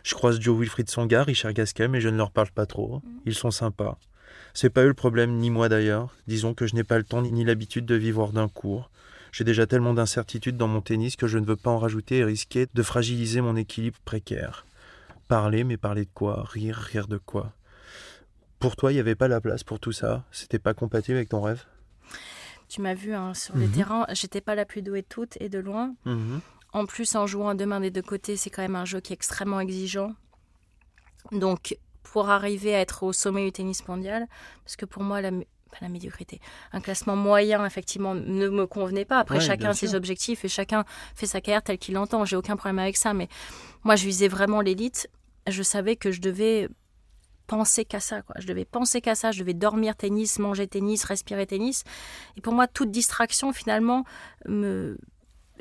[0.04, 3.02] Je croise Joe Wilfried Songa, Richard Gasquet, mais je ne leur parle pas trop.
[3.26, 3.98] Ils sont sympas.
[4.54, 6.14] C'est pas eux le problème, ni moi d'ailleurs.
[6.28, 8.90] Disons que je n'ai pas le temps ni l'habitude de vivre hors d'un cours.
[9.32, 12.24] J'ai déjà tellement d'incertitudes dans mon tennis que je ne veux pas en rajouter et
[12.26, 14.66] risquer de fragiliser mon équilibre précaire.
[15.30, 16.44] Parler, mais parler de quoi?
[16.50, 17.54] Rire, rire de quoi?
[18.60, 20.26] Pour toi, il n'y avait pas la place pour tout ça?
[20.32, 21.64] C'était pas compatible avec ton rêve?
[22.68, 23.72] Tu m'as vu hein, sur les Mhm.
[23.74, 25.94] terrains, j'étais pas la plus douée de toutes et de loin.
[26.73, 29.12] En plus, en jouant deux mains des deux côtés, c'est quand même un jeu qui
[29.13, 30.13] est extrêmement exigeant.
[31.31, 34.27] Donc, pour arriver à être au sommet du tennis mondial,
[34.63, 36.39] parce que pour moi, la, mé- pas la médiocrité,
[36.73, 39.19] un classement moyen, effectivement, ne me convenait pas.
[39.19, 40.84] Après, Ouais, chacun ses objectifs et chacun
[41.15, 42.25] fait sa carrière telle qu'il l'entend.
[42.25, 43.13] J'ai aucun problème avec ça.
[43.13, 43.27] Mais
[43.84, 45.10] moi, je visais vraiment l'élite.
[45.47, 46.69] Je savais que je devais
[47.47, 48.21] penser qu'à ça.
[48.21, 48.36] Quoi.
[48.39, 49.31] Je devais penser qu'à ça.
[49.31, 51.84] Je devais dormir tennis, manger tennis, respirer tennis.
[52.38, 54.05] Et pour moi, toute distraction, finalement,
[54.47, 54.97] me...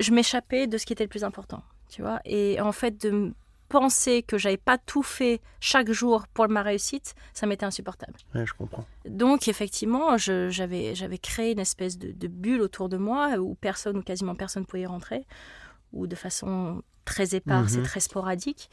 [0.00, 1.62] je m'échappais de ce qui était le plus important.
[1.88, 3.32] Tu vois Et en fait, de
[3.68, 8.14] penser que j'avais pas tout fait chaque jour pour ma réussite, ça m'était insupportable.
[8.34, 8.84] Ouais, je comprends.
[9.08, 13.96] Donc effectivement, j'avais j'avais créé une espèce de, de bulle autour de moi où personne
[13.98, 15.24] ou quasiment personne pouvait y rentrer,
[15.92, 17.84] ou de façon très éparse et Mhm.
[17.84, 18.70] très sporadique.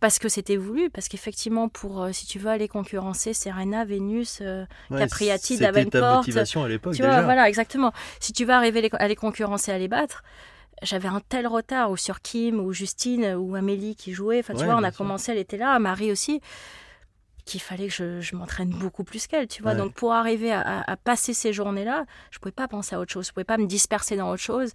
[0.00, 4.38] Parce que c'était voulu, parce qu'effectivement, pour, euh, si tu veux aller concurrencer Serena, Vénus,
[4.42, 7.14] euh, Ouais, Capriati, C'était ta Davenport, motivation à l'époque tu déjà.
[7.14, 7.92] vois, voilà, exactement.
[8.20, 10.22] Si tu vas arriver les- à les concurrencer, à les battre,
[10.82, 14.38] j'avais un tel retard, ou sur Kim, ou Justine, ou Amélie qui jouait.
[14.38, 14.98] Enfin, tu Ouais, vois, on a sûr.
[14.98, 16.40] commencé, elle était là, Marie aussi,
[17.44, 19.72] qu'il fallait que je, je m'entraîne beaucoup plus qu'elle, tu vois.
[19.72, 19.78] Ouais.
[19.78, 23.12] Donc, pour arriver à, à- à passer ces journées-là, je pouvais pas penser à autre
[23.12, 24.70] chose, je pouvais pas me disperser dans autre chose.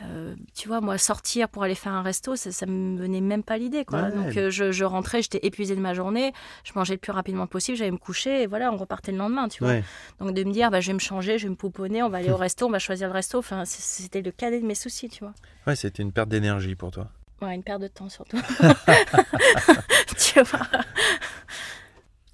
[0.00, 3.42] Euh, tu vois, moi, sortir pour aller faire un resto, ça, ça me venait même
[3.42, 4.02] pas l'idée, quoi.
[4.02, 4.12] Ouais.
[4.12, 6.32] Donc, euh, je, je rentrais, j'étais épuisée de ma journée,
[6.64, 9.48] je mangeais le plus rapidement possible, j'allais me coucher, et voilà, on repartait le lendemain,
[9.48, 9.74] tu vois.
[9.74, 9.84] Ouais.
[10.18, 12.18] Donc de me dire, bah, je vais me changer, je vais me pouponner, on va
[12.18, 13.38] aller au resto, on va choisir le resto.
[13.38, 15.34] Enfin, c'était le cadet de mes soucis, tu vois.
[15.66, 17.08] Ouais, c'était une perte d'énergie pour toi.
[17.42, 18.38] Ouais, une perte de temps surtout.
[20.16, 20.68] tu vois.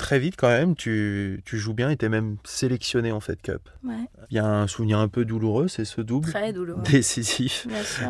[0.08, 3.68] Très vite quand même, tu, tu joues bien et t'es même sélectionné en Fed Cup.
[3.84, 3.92] Ouais,
[4.30, 6.80] Il y a un souvenir un peu douloureux, c'est ce double très douloureux.
[6.82, 7.66] décisif.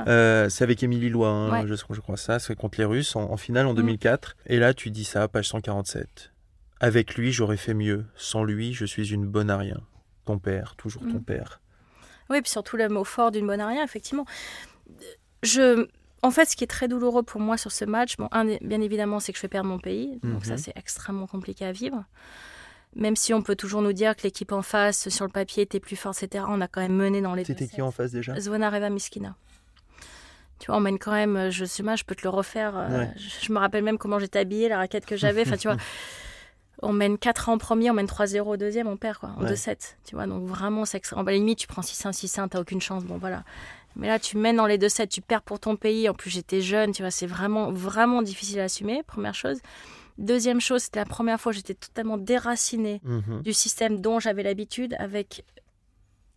[0.06, 1.66] Euh, c'est avec Émilie Lois, hein, Ouais.
[1.66, 3.76] je, je crois ça, c'est contre les Russes en, en finale en Mm.
[3.78, 4.36] 2004.
[4.46, 6.32] Et là, tu dis ça, page 147.
[6.78, 8.04] Avec lui, j'aurais fait mieux.
[8.14, 9.80] Sans lui, je suis une bonne à rien.
[10.24, 11.24] Ton père, toujours ton Mm.
[11.24, 11.60] père.
[12.30, 14.24] Oui, puis surtout le mot fort d'une bonne arrière, effectivement.
[15.42, 15.88] Je...
[16.22, 18.80] En fait, ce qui est très douloureux pour moi sur ce match, bon, un, bien
[18.80, 20.18] évidemment, c'est que je fais perdre mon pays.
[20.24, 20.58] Donc ça, Mhm.
[20.58, 22.04] c'est extrêmement compliqué à vivre.
[22.96, 25.78] Même si on peut toujours nous dire que l'équipe en face, sur le papier, était
[25.78, 28.10] plus forte, etc., on a quand même mené dans les deux C'était qui en face
[28.12, 28.38] déjà?
[28.40, 29.36] Zvonareva Miskina.
[30.58, 32.76] Tu vois, on mène quand même, euh, je sais pas, je peux te le refaire.
[32.76, 33.12] euh, Ouais.
[33.16, 35.42] je, je me rappelle même comment j'étais habillée, la raquette que j'avais.
[35.42, 35.76] Enfin, tu vois,
[36.82, 39.50] on mène 4 en premier, on mène 3-0 au deuxième, on perd, quoi, en Ouais.
[39.50, 39.96] 2-7.
[40.04, 42.80] Tu vois, donc vraiment, c'est extra- En bas, limite, tu prends 6-1, 6-1, t'as aucune
[42.80, 43.04] chance.
[43.04, 43.44] Bon, voilà.
[43.98, 46.08] Mais là, tu mènes dans les 2-7, tu perds pour ton pays.
[46.08, 49.58] En plus, j'étais jeune, tu vois, c'est vraiment, vraiment difficile à assumer, première chose.
[50.18, 53.42] Deuxième chose, c'était la première fois que j'étais totalement déracinée Mhm.
[53.42, 55.44] du système dont j'avais l'habitude avec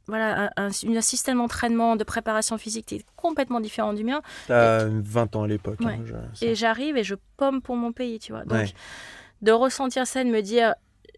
[0.08, 4.22] voilà, un, un- un système d'entraînement, de préparation physique qui est complètement différent du mien.
[4.48, 5.80] T'as 20 ans à l'époque.
[5.82, 5.94] Ouais.
[5.94, 6.24] hein.
[6.42, 8.44] Et j'arrive et je pomme pour mon pays, tu vois.
[8.44, 8.74] Donc, Ouais.
[9.42, 10.74] de ressentir ça, de me dire,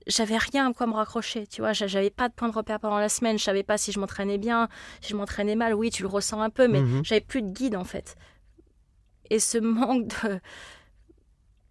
[0.08, 1.74] j'avais rien à quoi me raccrocher, tu vois.
[1.74, 3.38] j'a- J'avais pas de point de repère pendant la semaine.
[3.38, 4.70] Je savais pas si je m'entraînais bien,
[5.02, 5.74] si je m'entraînais mal.
[5.74, 7.04] Oui, tu le ressens un peu, mais Mhm.
[7.06, 8.16] j'avais plus de guide, en fait.
[9.30, 10.40] Et ce manque de.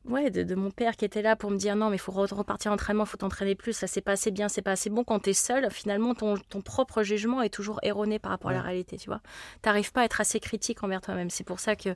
[0.05, 2.11] Ouais, de, de mon père qui était là pour me dire non, mais il faut
[2.11, 4.73] re- repartir à l'entraînement, il faut t'entraîner plus, ça c'est pas assez bien, c'est pas
[4.73, 5.05] assez bon.
[5.05, 8.62] Quand t'es seul, finalement, ton, ton propre jugement est toujours erroné par rapport à la
[8.62, 9.21] réalité, tu vois.
[9.62, 11.31] T'arrives pas à être assez critique envers toi-même.
[11.31, 11.90] C'est pour ça que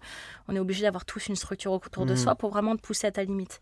[0.47, 2.17] on est obligé d'avoir tous une structure autour de Mhm.
[2.17, 3.59] soi pour vraiment te pousser à ta limite.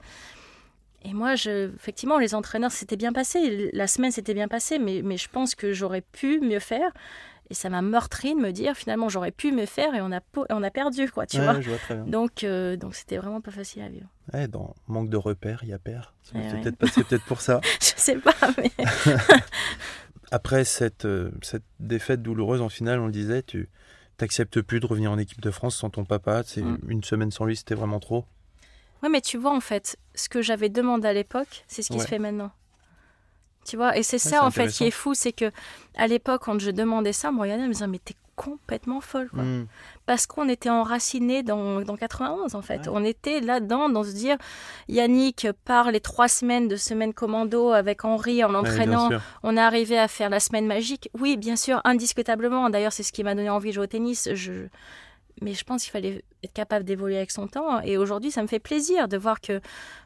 [1.05, 3.71] Et moi, je, effectivement, les entraîneurs, c'était bien passé.
[3.73, 6.91] La semaine, c'était bien passé, mais, mais je pense que j'aurais pu mieux faire.
[7.51, 10.21] Et ça m'a meurtri de me dire, finalement, j'aurais pu mieux faire et on a,
[10.49, 11.61] on a perdu, quoi, tu Ouais, vois.
[11.61, 12.05] je vois très bien.
[12.07, 14.07] Donc, euh, donc c'était vraiment pas facile à vivre.
[14.33, 16.15] Ouais, dans manque de repères, il y a père.
[16.23, 16.73] C'est Ouais, ouais.
[17.03, 17.61] peut-être pour ça.
[17.83, 18.71] Je sais pas, mais
[20.31, 23.69] Après cette, euh, cette défaite douloureuse en finale, on le disait, tu
[24.17, 26.43] t'acceptes plus de revenir en équipe de France sans ton papa.
[26.45, 26.79] C'est Mm.
[26.89, 28.25] une semaine sans lui, c'était vraiment trop.
[29.05, 31.99] Ouais, mais tu vois, en fait, ce que j'avais demandé à l'époque, c'est ce qui
[31.99, 32.03] Ouais.
[32.03, 32.51] se fait maintenant.
[33.67, 35.51] Tu vois, et c'est ça, en fait, qui est fou, c'est que
[35.97, 39.31] à l'époque, quand je demandais ça, me regardait en me disant, mais t'es complètement folle,
[39.31, 39.45] quoi.
[39.45, 39.69] Mm.
[40.07, 42.79] parce qu'on était enraciné dans, dans 91 en fait.
[42.81, 42.89] Ouais.
[42.93, 44.37] On était là-dedans, dans se dire
[44.89, 48.53] Yannick part les trois semaines de semaine commando avec Henri en
[49.09, 49.23] Ouais, sûr.
[49.45, 51.09] on est arrivé à faire la semaine magique.
[51.19, 52.69] Oui, bien sûr, indiscutablement.
[52.71, 54.29] D'ailleurs, c'est ce qui m'a donné envie de jouer au tennis.
[54.35, 54.67] Je...
[55.43, 57.81] mais je pense qu'il fallait être capable d'évoluer avec son temps.
[57.81, 59.61] Et aujourd'hui, ça me fait plaisir de voir que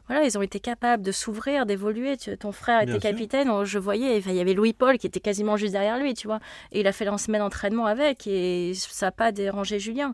[0.07, 2.17] voilà, ils ont été capables de s'ouvrir, d'évoluer.
[2.39, 5.99] Ton frère était capitaine, je voyais, il y avait Louis-Paul qui était quasiment juste derrière
[5.99, 6.39] lui, tu vois.
[6.71, 10.13] Et il a fait la semaine d'entraînement avec, et ça n'a pas dérangé Julien.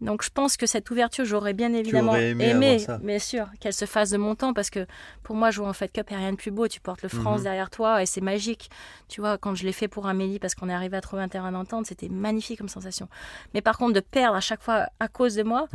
[0.00, 4.10] Donc je pense que cette ouverture, j'aurais bien évidemment aimé, bien sûr, qu'elle se fasse
[4.10, 4.86] de mon temps parce que
[5.22, 6.68] pour moi, jouer en Fed Cup, il n'y a rien de plus beau.
[6.68, 7.44] Tu portes le France mhm.
[7.44, 8.70] derrière toi et c'est magique.
[9.08, 11.28] Tu vois, quand je l'ai fait pour Amélie parce qu'on est arrivé à trouver un
[11.28, 13.08] terrain d'entente, c'était magnifique comme sensation.
[13.54, 15.66] Mais par contre, de perdre à chaque fois à cause de moi,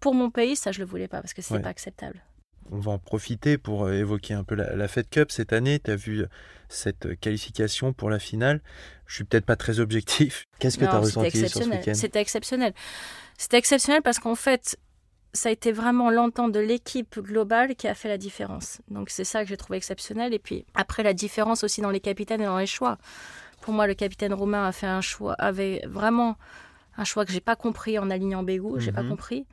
[0.00, 2.22] pour mon pays, ça, je le voulais pas parce que c'est pas acceptable.
[2.70, 5.80] On va en profiter pour euh, évoquer un peu la, Fed Cup cette année.
[5.80, 6.26] Tu as vu euh,
[6.68, 8.60] cette qualification pour la finale.
[9.06, 10.46] Je suis peut-être pas très objectif.
[10.58, 11.94] Qu'est-ce que tu as ressenti sur ce week-end?
[11.94, 12.72] C'était exceptionnel.
[13.36, 14.78] C'était exceptionnel parce qu'en fait,
[15.34, 18.80] ça a été vraiment l'entente de l'équipe globale qui a fait la différence.
[18.88, 20.32] Donc c'est ça que j'ai trouvé exceptionnel.
[20.32, 22.98] Et puis après, la différence aussi dans les capitaines et dans les choix.
[23.60, 26.36] Pour moi, le capitaine roumain a fait un choix, avait vraiment
[26.96, 28.78] un choix que j'ai pas compris en alignant Bégou.
[28.78, 29.10] J'ai pas mhm.
[29.10, 29.46] compris.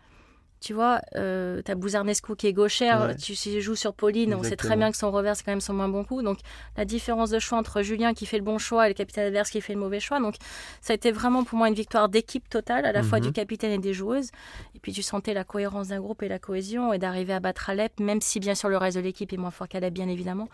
[0.61, 4.77] Tu vois, euh, t'as Bouzarnescu qui est gauchère, tu joues sur Pauline, on sait très
[4.77, 6.21] bien que son revers c'est quand même son moins bon coup.
[6.21, 6.37] Donc
[6.77, 9.49] la différence de choix entre Julien qui fait le bon choix et le capitaine adverse
[9.49, 10.19] qui fait le mauvais choix.
[10.19, 10.35] Donc
[10.79, 13.33] ça a été vraiment pour moi une victoire d'équipe totale, à la fois du mhm.
[13.33, 14.29] capitaine et des joueuses.
[14.75, 17.71] Et puis tu sentais la cohérence d'un groupe et la cohésion et d'arriver à battre
[17.71, 20.47] Alep, même si bien sûr le reste de l'équipe est moins fort qu'Alep bien évidemment.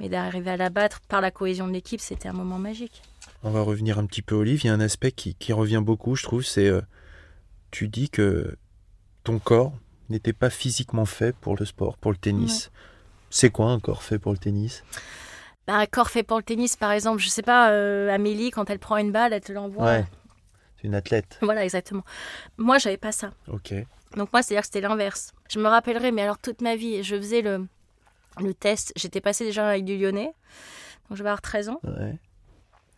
[0.00, 3.00] Mais d'arriver à la battre par la cohésion de l'équipe, c'était un moment magique.
[3.44, 4.64] On va revenir un petit peu, Olive.
[4.64, 6.80] Il y a un aspect qui, revient beaucoup, je trouve, c'est euh,
[7.70, 8.56] tu dis que
[9.26, 9.72] ton corps
[10.08, 12.70] n'était pas physiquement fait pour le sport, pour le tennis.
[13.28, 14.84] C'est quoi un corps fait pour le tennis?
[15.66, 18.70] Bah, Un corps fait pour le tennis, par exemple, je sais pas, euh, Amélie, quand
[18.70, 19.84] elle prend une balle, elle te l'envoie.
[19.84, 20.04] Ouais.
[20.76, 21.38] C'est une athlète.
[21.42, 22.04] Voilà, exactement.
[22.56, 23.32] Moi, j'avais pas ça.
[23.48, 23.74] Ok.
[24.16, 25.32] Donc moi, c'est-à-dire que c'était l'inverse.
[25.50, 27.66] Je me rappellerai, mais alors toute ma vie, je faisais le,
[28.40, 28.92] le test.
[28.94, 30.32] J'étais passée déjà avec du lyonnais.
[31.08, 31.80] Donc je vais avoir 13 ans.
[31.82, 32.14] Ouais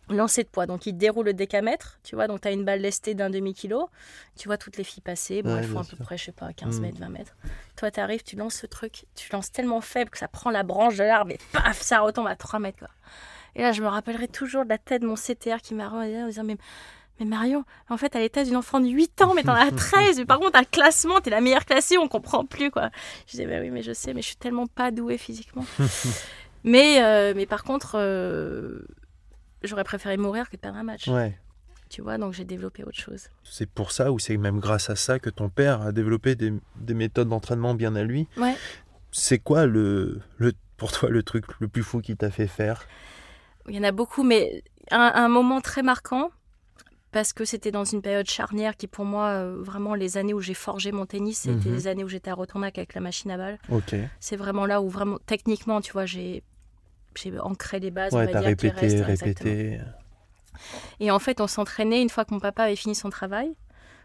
[0.09, 0.65] lancer de poids.
[0.65, 2.27] Donc, il déroule le décamètre, tu vois.
[2.27, 3.89] Donc, tu as une balle lestée d'un demi-kilo.
[4.37, 5.41] Tu vois toutes les filles passer.
[5.41, 6.81] Bon, elles font à peu près, je sais pas, 15 mm.
[6.81, 7.35] mètres, 20 mètres.
[7.75, 9.05] Toi, tu arrives, tu lances ce truc.
[9.15, 12.27] Tu lances tellement faible que ça prend la branche de l'arbre et paf, ça retombe
[12.27, 12.89] à 3 mètres, quoi.
[13.55, 16.23] Et là, je me rappellerai toujours de la tête de mon CTR qui m'a regardé
[16.23, 16.57] en disant, mais,
[17.19, 20.17] mais Marion, en fait, à l'état d'une enfant de 8 ans, mais t'en as 13.
[20.17, 22.89] mais par contre, à classement, t'es la meilleure classée, on comprend plus, quoi.
[23.25, 25.65] Je disais, bah oui, mais je sais, mais je suis tellement pas douée physiquement.
[26.63, 28.81] mais, euh, mais par contre, euh,
[29.63, 31.07] j'aurais préféré mourir que de perdre un match.
[31.07, 31.37] Ouais.
[31.89, 33.29] Tu vois, donc j'ai développé autre chose.
[33.43, 36.53] C'est pour ça, ou c'est même grâce à ça que ton père a développé des,
[36.75, 38.27] des méthodes d'entraînement bien à lui.
[38.37, 38.55] Ouais.
[39.11, 42.85] C'est quoi le, le, pour toi le truc le plus fou qui t'a fait faire?
[43.67, 46.29] Il y en a beaucoup, mais un, un moment très marquant,
[47.11, 50.41] parce que c'était dans une période charnière qui, pour moi, euh, vraiment, les années où
[50.41, 51.75] j'ai forgé mon tennis, c'était mhm.
[51.75, 53.57] les années où j'étais à avec la machine à balle.
[53.69, 53.95] Ok.
[54.19, 56.43] C'est vraiment là où, vraiment, techniquement, tu vois, j'ai
[57.21, 58.13] j'ai ancré les bases.
[58.13, 59.79] Ouais, t'as répété, répété.
[60.99, 63.53] Et en fait, on s'entraînait une fois que mon papa avait fini son travail.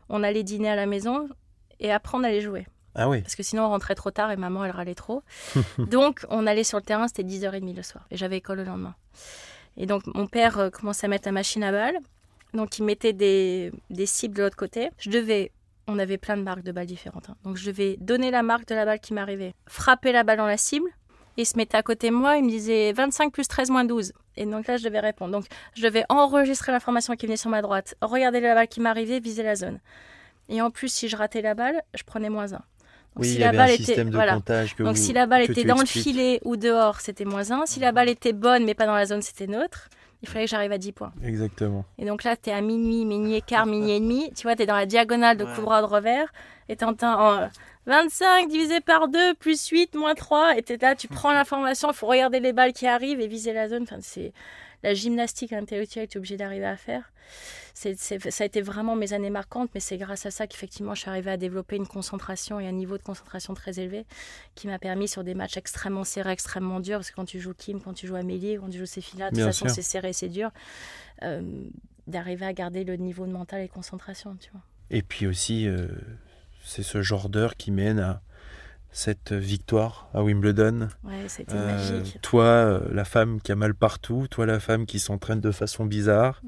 [0.09, 1.29] On allait dîner à la maison
[1.81, 2.67] et après on allait jouer.
[2.95, 3.23] Ah oui.
[3.23, 5.23] Parce que sinon on rentrait trop tard et maman elle râlait trop.
[5.79, 8.07] donc on allait sur le terrain, c'était 10h30 le soir.
[8.11, 8.95] Et j'avais école le lendemain.
[9.77, 11.99] Et donc mon père euh, commençait à mettre la machine à balles.
[12.53, 14.91] Donc il mettait des, des cibles de l'autre côté.
[14.99, 15.51] Je devais
[15.87, 17.31] on avait plein de marques de balles différentes.
[17.31, 17.37] Hein.
[17.45, 20.47] Donc je devais donner la marque de la balle qui m'arrivait, frapper la balle dans
[20.47, 20.89] la cible,
[21.37, 24.13] il se mettait à côté de moi, il me disait 25 plus 13 moins 12.
[24.37, 25.33] Et donc là, je devais répondre.
[25.33, 29.21] Donc, je devais enregistrer l'information qui venait sur ma droite, regarder la balle qui m'arrivait,
[29.21, 29.79] viser la zone.
[30.49, 32.61] Et en plus, si je ratais la balle, je prenais moins 1.
[33.17, 34.41] Donc, si la balle était, voilà.
[34.79, 37.67] Donc, si la balle était dans le filet ou dehors, c'était moins 1.
[37.67, 39.89] Si la balle était bonne mais pas dans la zone, c'était neutre.
[40.23, 41.13] Il fallait que j'arrive à 10 points.
[41.23, 41.85] Exactement.
[41.99, 44.33] Et donc là, tu es à minuit, minuit et quart, minuit et demi.
[44.35, 46.33] Tu vois, tu es dans la diagonale de coup droit de revers.
[46.69, 47.51] Et tu entends
[47.87, 50.57] 25 divisé par 2 plus 8 moins 3.
[50.57, 53.69] Et là, tu prends l'information, il faut regarder les balles qui arrivent et viser la
[53.69, 53.83] zone.
[53.83, 54.33] Enfin, c'est
[54.83, 57.11] la gymnastique intellectuelle que tu es obligé d'arriver à faire.
[57.77, 61.01] C'est, ça a été vraiment mes années marquantes, mais c'est grâce à ça qu'effectivement je
[61.01, 64.07] suis arrivée à développer une concentration et un niveau de concentration très élevé
[64.55, 67.53] qui m'a permis sur des matchs extrêmement serrés, extrêmement durs, parce que quand tu joues
[67.53, 70.13] Kim, quand tu joues Amélie, quand tu joues ces filles-là, de toute façon c'est serré,
[70.13, 70.53] c'est dur,
[71.25, 71.43] euh,
[72.07, 74.37] d'arriver à garder le niveau de mental et de concentration.
[74.37, 74.63] Tu vois.
[74.91, 75.89] Et puis aussi, euh,
[76.65, 78.21] c'est ce genre d'heure qui mène à
[78.91, 80.89] cette victoire à Wimbledon.
[81.03, 82.21] Ouais, c'était euh, magique.
[82.23, 85.85] Toi, euh, la femme qui a mal partout, toi, la femme qui s'entraîne de façon
[85.85, 86.41] bizarre,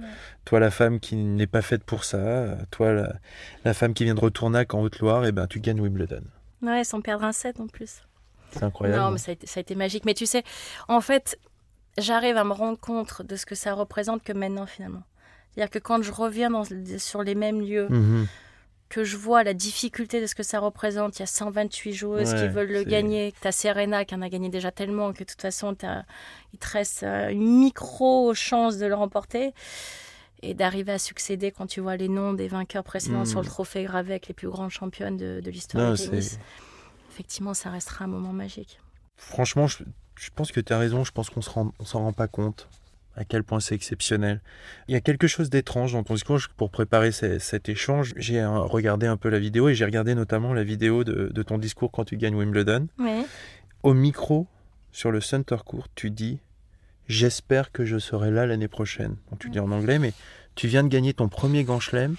[0.45, 2.93] toi, la femme qui n'est pas faite pour ça, toi,
[3.65, 6.23] la, femme qui vient de retourner en Haute-Loire, et ben tu gagnes Wimbledon.
[6.63, 8.03] Ouais, sans perdre un set en plus.
[8.53, 9.03] C'est incroyable.
[9.03, 10.05] Non, mais ça a, été, ça a, été, magique.
[10.05, 10.45] Mais tu sais,
[10.87, 11.39] en fait,
[11.99, 15.03] j'arrive à me rendre compte de ce que ça représente que maintenant, finalement.
[15.51, 16.63] C'est-à-dire que quand je reviens dans,
[16.99, 18.29] sur les mêmes lieux, mhm
[18.89, 21.19] que je vois la difficulté de ce que ça représente.
[21.19, 23.35] Il y a 128 joueuses qui veulent le gagner.
[23.41, 25.77] Tu as Serena qui en a gagné déjà tellement que de toute façon,
[26.53, 29.53] il te reste euh, une micro chance de le remporter.
[30.43, 33.85] et d'arriver à succéder quand tu vois les noms des vainqueurs précédents sur le trophée
[33.85, 36.39] gravé avec les plus grandes championnes de, de l'histoire du tennis.
[37.11, 38.79] Effectivement, ça restera un moment magique.
[39.17, 39.83] Franchement, je,
[40.15, 41.05] je pense que tu as raison.
[41.05, 42.69] Je pense qu'on rend, s'en rend pas compte
[43.17, 44.41] à quel point c'est exceptionnel.
[44.89, 46.39] Il y a quelque chose d'étrange dans ton discours.
[46.57, 50.15] Pour préparer ce- cet échange, j'ai euh, regardé un peu la vidéo et j'ai regardé
[50.15, 52.89] notamment la vidéo de, de ton discours quand tu gagnes Wimbledon.
[52.99, 53.25] Oui.
[53.83, 54.47] Au micro,
[54.93, 56.39] sur le Center Court, tu dis
[57.09, 59.17] J'espère que je serai là l'année prochaine.
[59.39, 60.13] Tu dis en anglais, mais
[60.57, 62.17] tu viens de gagner ton premier Grand Chelem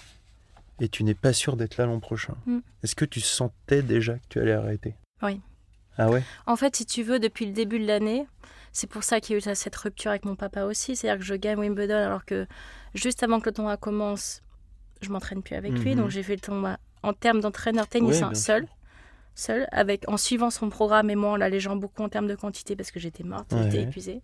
[0.80, 2.36] et tu n'es pas sûr d'être là l'an prochain.
[2.46, 2.60] Mm.
[2.84, 4.96] Est-ce que tu sentais déjà que tu allais arrêter?
[5.22, 5.42] Oui.
[5.98, 6.24] Ah ouais?
[6.46, 8.26] En fait, si tu veux, depuis le début de l'année,
[8.74, 10.96] c'est pour ça qu'il y a eu cette rupture avec mon papa aussi.
[10.96, 12.46] C'est-à-dire que je gagne Wimbledon alors que
[12.94, 14.42] juste avant que le tournoi commence,
[15.02, 15.92] je m'entraîne plus avec lui.
[15.92, 16.02] Mhm.
[16.02, 18.68] Donc j'ai fait le tournoi en termes d'entraîneur tennis hein, seul.
[19.36, 22.76] Seul, avec, en suivant son programme et moi en l'allégeant beaucoup en termes de quantité
[22.76, 24.24] parce que j'étais morte, j'étais épuisée.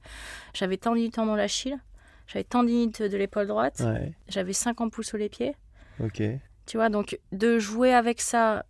[0.55, 1.77] J'avais tendinite du tendon d'Achille,
[2.25, 5.55] j'avais tendinite de l'épaule droite, Ouais, j'avais 5 ampoules sous les pieds.
[6.03, 6.23] ok.
[6.65, 8.65] Tu vois, donc de jouer avec ça,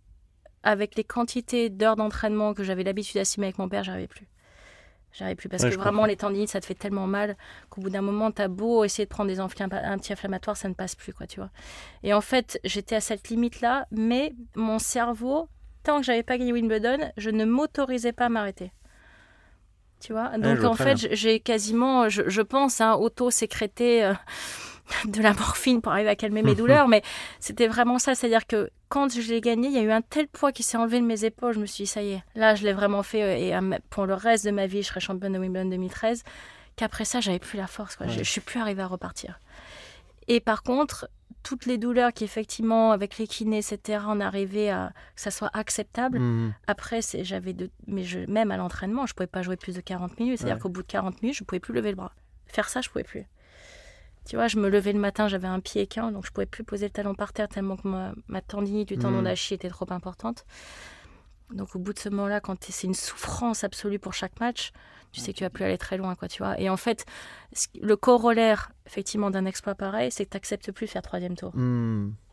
[0.62, 4.26] avec les quantités d'heures d'entraînement que j'avais l'habitude d'assumer avec mon père, j'arrivais plus.
[5.16, 6.06] J'arrivais plus parce Ouais, que vraiment comprends.
[6.06, 7.36] les tendinites, ça te fait tellement mal
[7.70, 11.12] qu'au bout d'un moment, t'as beau essayer de prendre des anti-inflammatoires, ça ne passe plus,
[11.14, 11.50] quoi, tu vois.
[12.02, 15.48] Et en fait, j'étais à cette limite-là, mais mon cerveau,
[15.84, 18.72] tant que j'avais pas gagné Wimbledon, je ne m'autorisais pas à m'arrêter.
[20.00, 20.36] Tu vois?
[20.36, 24.12] Donc en fait, j'ai quasiment, je, je pense, hein, auto-sécrété euh,
[25.06, 27.02] de la morphine pour arriver à calmer mes douleurs, mais
[27.40, 28.14] c'était vraiment ça.
[28.14, 30.76] C'est-à-dire que quand je l'ai gagné, il y a eu un tel poids qui s'est
[30.76, 31.52] enlevé de mes épaules.
[31.52, 33.22] Je me suis dit, ça y est, là, je l'ai vraiment fait.
[33.24, 36.22] euh, Et ma- pour le reste de ma vie, je serai championne de Wimbledon 2013.
[36.76, 37.96] Qu'après ça, j'avais plus la force.
[37.96, 38.06] Quoi.
[38.06, 38.24] Je, Ouais.
[38.24, 39.40] je suis plus arrivée à repartir.
[40.28, 41.08] Et par contre,
[41.42, 45.50] toutes les douleurs qui, effectivement, avec les kinés, etc., on arrivait à que ça soit
[45.54, 46.18] acceptable.
[46.20, 46.54] Mhm.
[46.68, 47.70] Après, j'avais de...
[47.86, 48.20] mais je...
[48.30, 50.38] même à l'entraînement, je pouvais pas jouer plus de 40 minutes.
[50.38, 50.60] C'est-à-dire Ouais.
[50.62, 52.12] qu'au bout de 40 minutes, je pouvais plus lever le bras.
[52.46, 53.24] Faire ça, je pouvais plus.
[54.28, 56.64] Tu vois, je me levais le matin, j'avais un pied qu'un, donc je pouvais plus
[56.64, 59.24] poser le talon par terre tellement que ma, ma tendinite du tendon Mhm.
[59.24, 60.44] d'Achille était trop importante.
[61.52, 64.72] Donc au bout de ce moment-là, quand c'est une souffrance absolue pour chaque match,
[65.12, 66.58] tu sais que tu vas plus aller très loin, quoi, tu vois.
[66.58, 67.04] Et en fait,
[67.80, 71.52] le corollaire, effectivement, d'un exploit pareil, c'est que tu n'acceptes plus de faire troisième tour.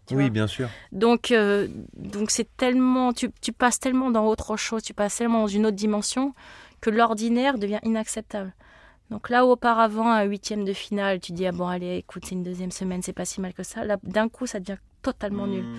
[0.08, 0.30] Tu Oui, vois.
[0.30, 0.70] bien sûr.
[0.94, 5.42] Donc, euh, donc c'est tellement, tu, tu passes tellement dans autre chose, tu passes tellement
[5.42, 6.34] dans une autre dimension
[6.80, 8.54] que l'ordinaire devient inacceptable.
[9.12, 12.34] Donc là où auparavant, un huitième de finale, tu dis ah bon allez, écoute c'est
[12.36, 13.84] une deuxième semaine, c'est pas si mal que ça.
[13.86, 15.64] Là, d'un coup, ça devient totalement nul.
[15.66, 15.78] Mhm.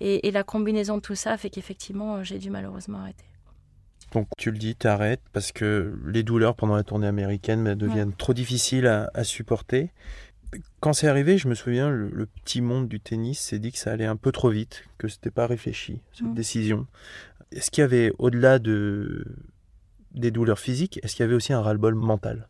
[0.00, 3.24] Et, et la combinaison de tout ça fait qu'effectivement, j'ai dû malheureusement arrêter.
[4.12, 8.14] Donc tu le dis, t'arrêtes parce que les douleurs pendant la tournée américaine bah, deviennent
[8.14, 9.90] trop difficiles à, à supporter.
[10.80, 13.78] Quand c'est arrivé, je me souviens, le, le petit monde du tennis s'est dit que
[13.78, 16.34] ça allait un peu trop vite, que c'était pas réfléchi, cette Mm.
[16.34, 16.86] décision.
[17.52, 19.26] Est-ce qu'il y avait, au-delà de,
[20.20, 22.48] des douleurs physiques, est-ce qu'il y avait aussi un ras-le-bol mental?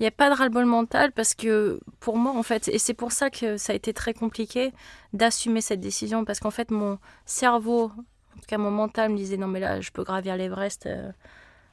[0.00, 2.94] Il n'y a pas de ras-le-bol mental parce que pour moi, en fait, et c'est
[2.94, 4.72] pour ça que ça a été très compliqué
[5.12, 7.84] d'assumer cette décision parce qu'en fait, mon cerveau,
[8.36, 11.12] en tout cas mon mental, me disait non, mais là, je peux gravir l'Everest euh,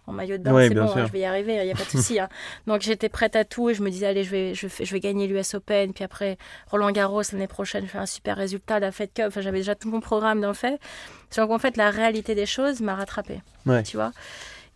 [0.05, 1.75] en maillot de bain, Ouais, c'est bon, hein, je vais y arriver, il n'y a
[1.75, 2.19] pas de souci.
[2.19, 2.29] hein.
[2.67, 5.25] Donc j'étais prête à tout et je me disais, allez, je vais, je vais gagner
[5.25, 9.13] l'US Open, puis après Roland Garros l'année prochaine, je fais un super résultat, la Fed
[9.13, 10.79] Cup, enfin, j'avais déjà tout mon programme d'en fait.
[11.37, 13.81] Donc en fait, la réalité des choses m'a rattrapée Ouais.
[13.81, 14.11] tu vois.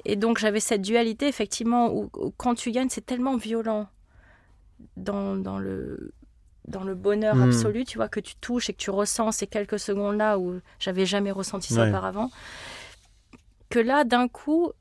[0.05, 3.87] Et donc j'avais cette dualité, effectivement, où, où quand tu gagnes, c'est tellement violent
[4.97, 6.11] dans, dans, le,
[6.67, 7.43] dans le bonheur Mhm.
[7.43, 11.05] absolu, tu vois, que tu touches et que tu ressens ces quelques secondes-là où j'avais
[11.05, 11.89] jamais ressenti ça Ouais.
[11.89, 12.29] auparavant.
[13.69, 14.71] Que là, d'un coup,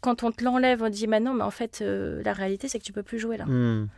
[0.00, 2.78] quand on te l'enlève, on te dit, maintenant, mais en fait, euh, la réalité, c'est
[2.78, 3.46] que tu peux plus jouer là.
[3.46, 3.88] Mhm.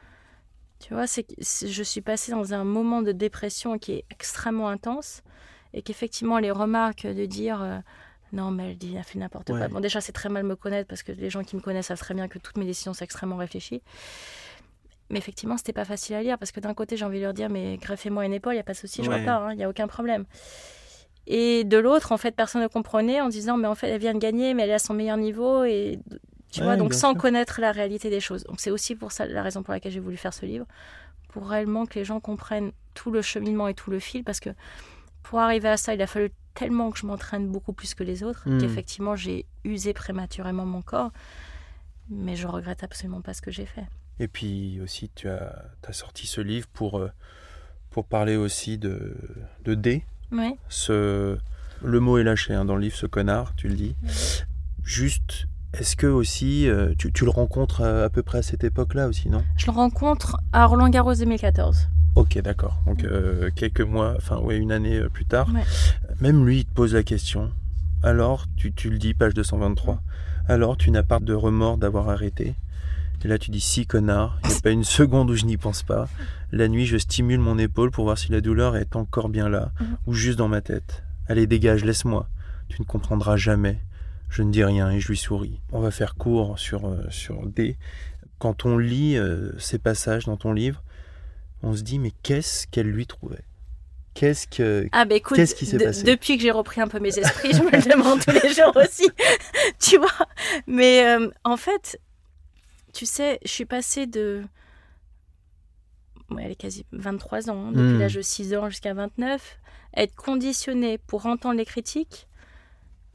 [0.79, 1.27] Tu vois, c'est-
[1.67, 5.23] je suis passée dans un moment de dépression qui est extrêmement intense
[5.73, 7.79] et qu'effectivement, les remarques de dire euh,
[8.37, 9.59] non, mais elle dit, elle fait n'importe Ouais.
[9.59, 9.69] quoi.
[9.69, 11.99] Bon, déjà, c'est très mal me connaître parce que les gens qui me connaissent savent
[11.99, 13.83] très bien que toutes mes décisions sont extrêmement réfléchies.
[15.11, 17.35] Mais effectivement, c'était pas facile à lire parce que d'un côté, j'ai envie de leur
[17.35, 19.21] dire mais greffez-moi une épaule, il n'y a pas de souci, je Ouais.
[19.21, 20.25] repars, il n'y a aucun problème.
[21.29, 24.15] Et de l'autre, en fait, personne ne comprenait en disant mais en fait, elle vient
[24.15, 25.99] de gagner, mais elle est à son meilleur niveau et
[26.53, 27.21] tu Ouais, vois, donc sans sûr.
[27.21, 28.45] connaître la réalité des choses.
[28.45, 30.67] Donc c'est aussi pour ça la raison pour laquelle j'ai voulu faire ce livre,
[31.29, 34.51] pour réellement que les gens comprennent tout le cheminement et tout le fil, parce que
[35.23, 38.23] pour arriver à ça, il a fallu tellement que je m'entraîne beaucoup plus que les
[38.25, 38.59] autres, Mm.
[38.61, 41.13] qu'effectivement j'ai usé prématurément mon corps,
[42.11, 43.85] mais je regrette absolument pas ce que j'ai fait.
[44.19, 47.11] Et puis aussi, tu as, as sorti ce livre pour, euh,
[47.91, 49.15] pour parler aussi de,
[49.65, 50.05] de D.
[50.33, 50.55] Oui.
[50.69, 51.37] Ce,
[51.85, 53.95] le mot est lâché hein, dans le livre, ce connard, tu le dis.
[54.83, 59.09] Juste, est-ce que aussi, euh, tu, tu le rencontres à, peu près à cette époque-là
[59.09, 59.45] aussi, non?
[59.59, 61.89] Je le rencontre à Roland Garros 2014.
[62.15, 62.81] Ok, d'accord.
[62.87, 65.63] Donc euh, quelques mois, enfin ouais, une année plus tard, Ouais.
[66.21, 67.51] Même lui, il te pose la question.
[68.03, 70.01] Alors, tu, tu le dis, page 223.
[70.49, 72.55] Alors, tu n'as pas de remords d'avoir arrêté?
[73.25, 74.39] Et là, tu dis si, connard.
[74.45, 76.09] Il n'y a pas une seconde où je n'y pense pas.
[76.53, 79.73] La nuit, je stimule mon épaule pour voir si la douleur est encore bien là,
[79.81, 79.97] Mhm.
[80.07, 81.03] ou juste dans ma tête.
[81.29, 82.29] Allez, dégage, laisse-moi.
[82.69, 83.79] Tu ne comprendras jamais.
[84.29, 85.61] Je ne dis rien et je lui souris.
[85.73, 87.77] On va faire court sur, euh, sur D.
[88.39, 90.83] Quand on lit euh, ces passages dans ton livre,
[91.63, 93.43] on se dit, mais qu'est-ce qu'elle lui trouvait?
[94.17, 94.89] Qu'est-ce que.
[94.93, 97.17] Ah bah écoute, Qu'est-ce qui s'est de- passé depuis que j'ai repris un peu mes
[97.19, 99.09] esprits, je me le demande tous les jours aussi,
[99.79, 100.27] tu vois.
[100.67, 102.01] Mais euh, en fait,
[102.95, 104.43] tu sais, je suis passée de...
[106.31, 108.01] Ouais, elle est quasi 23 ans, hein, depuis Hmm.
[108.01, 109.59] l'âge de 6 ans jusqu'à 29,
[109.97, 112.27] être conditionnée pour entendre les critiques,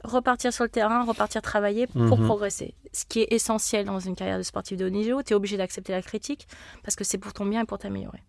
[0.02, 2.24] repartir sur le terrain, repartir travailler pour Mhm.
[2.26, 2.74] progresser.
[2.92, 5.56] Ce qui est essentiel dans une carrière de sportif de haut niveau, tu es obligé
[5.56, 6.46] d'accepter la critique
[6.82, 8.22] parce que c'est pour ton bien et pour t'améliorer.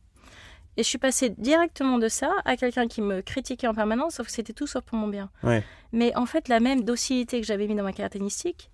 [0.78, 4.28] Et je suis passée directement de ça à quelqu'un qui me critiquait en permanence, sauf
[4.28, 5.30] que c'était tout sauf pour mon bien.
[5.44, 5.64] Ouais.
[5.92, 8.72] Mais en fait, la même docilité que j'avais mis dans ma carrière tennistique,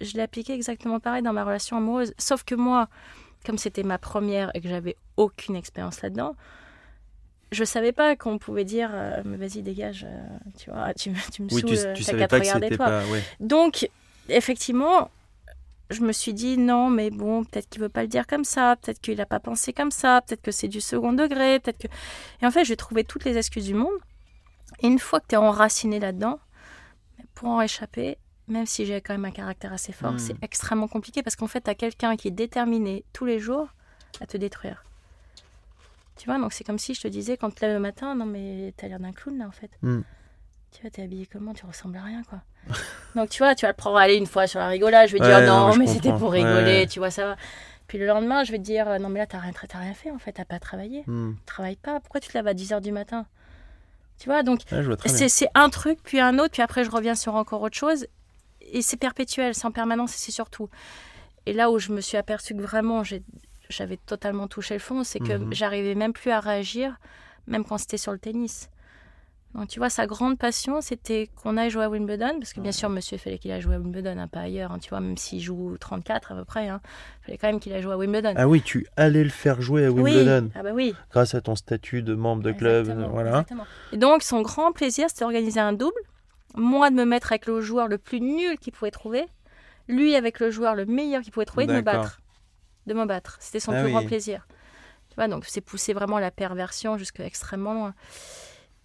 [0.00, 2.12] je l'ai appliquée exactement pareil dans ma relation amoureuse.
[2.18, 2.88] Sauf que moi,
[3.46, 6.36] comme c'était ma première et que j'avais aucune expérience là-dedans,
[7.52, 10.22] je savais pas qu'on pouvait dire euh, mais vas-y dégage euh,
[10.56, 12.76] tu vois tu, me- tu me Oui, tu, saoules tu savais te pas que c'était
[12.76, 13.04] pas.
[13.06, 13.22] Ouais.
[13.40, 13.88] donc,
[14.28, 15.10] effectivement,
[15.90, 18.76] je me suis dit non, mais bon, peut-être qu'il veut pas le dire comme ça,
[18.80, 21.88] peut-être qu'il n'a pas pensé comme ça, peut-être que c'est du second degré, peut-être que.
[22.42, 23.92] Et en fait, j'ai trouvé toutes les excuses du monde.
[24.82, 26.38] Et une fois que tu es enraciné là-dedans,
[27.34, 28.18] pour en échapper,
[28.48, 30.18] même si j'ai quand même un caractère assez fort, Hmm.
[30.18, 33.68] c'est extrêmement compliqué parce qu'en fait, tu as quelqu'un qui est déterminé tous les jours
[34.20, 34.84] à te détruire.
[36.16, 38.26] Tu vois, donc c'est comme si je te disais quand tu lèves le matin, non
[38.26, 39.70] mais t'as l'air d'un clown là en fait.
[39.82, 40.02] Hmm.
[40.70, 41.54] Tu vois, t'es habillé comment?
[41.54, 42.42] Tu ressembles à rien quoi.
[43.14, 45.20] donc tu vois, tu vas le prendre aller une fois sur la rigolade, je vais
[45.20, 46.86] Ouais, dire non, non, mais c'était pour rigoler, Ouais.
[46.86, 47.36] tu vois, ça va.
[47.86, 49.94] Puis le lendemain, je vais te dire euh, non mais là t'as rien, t'as rien
[49.94, 51.32] fait en fait, t'as pas travaillé, Hmm.
[51.46, 53.26] travaille pas, pourquoi tu te lèves à 10h du matin?
[54.18, 57.34] Tu vois, donc Ouais, c'est un truc, puis un autre, puis après je reviens sur
[57.34, 58.06] encore autre chose.
[58.60, 60.68] Et c'est perpétuel, c'est en permanence et c'est surtout.
[61.46, 63.02] Et là où je me suis aperçue que vraiment
[63.70, 65.52] j'avais totalement touché le fond, c'est que Mhm.
[65.54, 66.96] j'arrivais même plus à réagir,
[67.46, 68.68] même quand c'était sur le tennis.
[69.54, 72.70] Donc tu vois, sa grande passion, c'était qu'on aille jouer à Wimbledon, parce que bien
[72.70, 75.00] sûr, monsieur, il fallait qu'il aille jouer à Wimbledon, hein, pas ailleurs, hein, tu vois,
[75.00, 76.80] même s'il joue 34 à peu près, hein,
[77.22, 78.34] il fallait quand même qu'il aille jouer à Wimbledon.
[78.36, 80.94] Ah oui, tu allais le faire jouer à Wimbledon Oui, ah bah oui.
[81.10, 82.82] grâce à ton statut de membre de club.
[82.86, 83.30] Exactement, Voilà.
[83.30, 83.66] exactement.
[83.92, 86.00] Et donc, son grand plaisir, c'était d'organiser un double.
[86.54, 89.24] Moi, de me mettre avec le joueur le plus nul qu'il pouvait trouver.
[89.88, 92.20] Lui, avec le joueur le meilleur qu'il pouvait trouver, de me battre.
[92.86, 93.36] De me battre.
[93.40, 93.92] C'était son Ah plus oui.
[93.92, 94.46] grand plaisir.
[95.08, 97.94] Tu vois, donc c'est pousser vraiment la perversion jusqu'à extrêmement loin.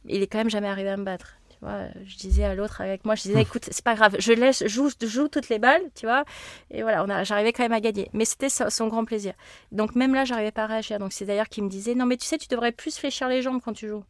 [0.07, 1.35] Il est quand même jamais arrivé à me battre.
[1.49, 4.33] Tu vois, je disais à l'autre avec moi, je disais, écoute, c'est pas grave, je
[4.33, 6.25] laisse, joue, joue toutes les balles, tu vois.
[6.69, 8.09] Et voilà, on a, j'arrivais quand même à gagner.
[8.13, 9.33] Mais c'était son, son grand plaisir.
[9.71, 10.99] Donc même là, j'arrivais pas à réagir.
[10.99, 13.41] Donc c'est d'ailleurs qu'il me disait, non mais tu sais, tu devrais plus fléchir les
[13.41, 14.03] jambes quand tu joues.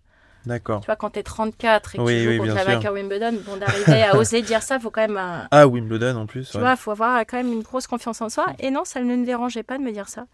[0.46, 0.82] D'accord.
[0.82, 3.34] Tu vois, quand t'es 34 et que Oui, tu joues oui, contre la vainqueur Wimbledon,
[3.46, 6.50] bon, d'arriver à oser dire ça, faut quand même, un- Ah, Wimbledon en plus.
[6.52, 6.64] tu ouais.
[6.64, 8.46] vois, faut avoir quand même une grosse confiance en soi.
[8.60, 10.26] Et non, ça ne me dérangeait pas de me dire ça.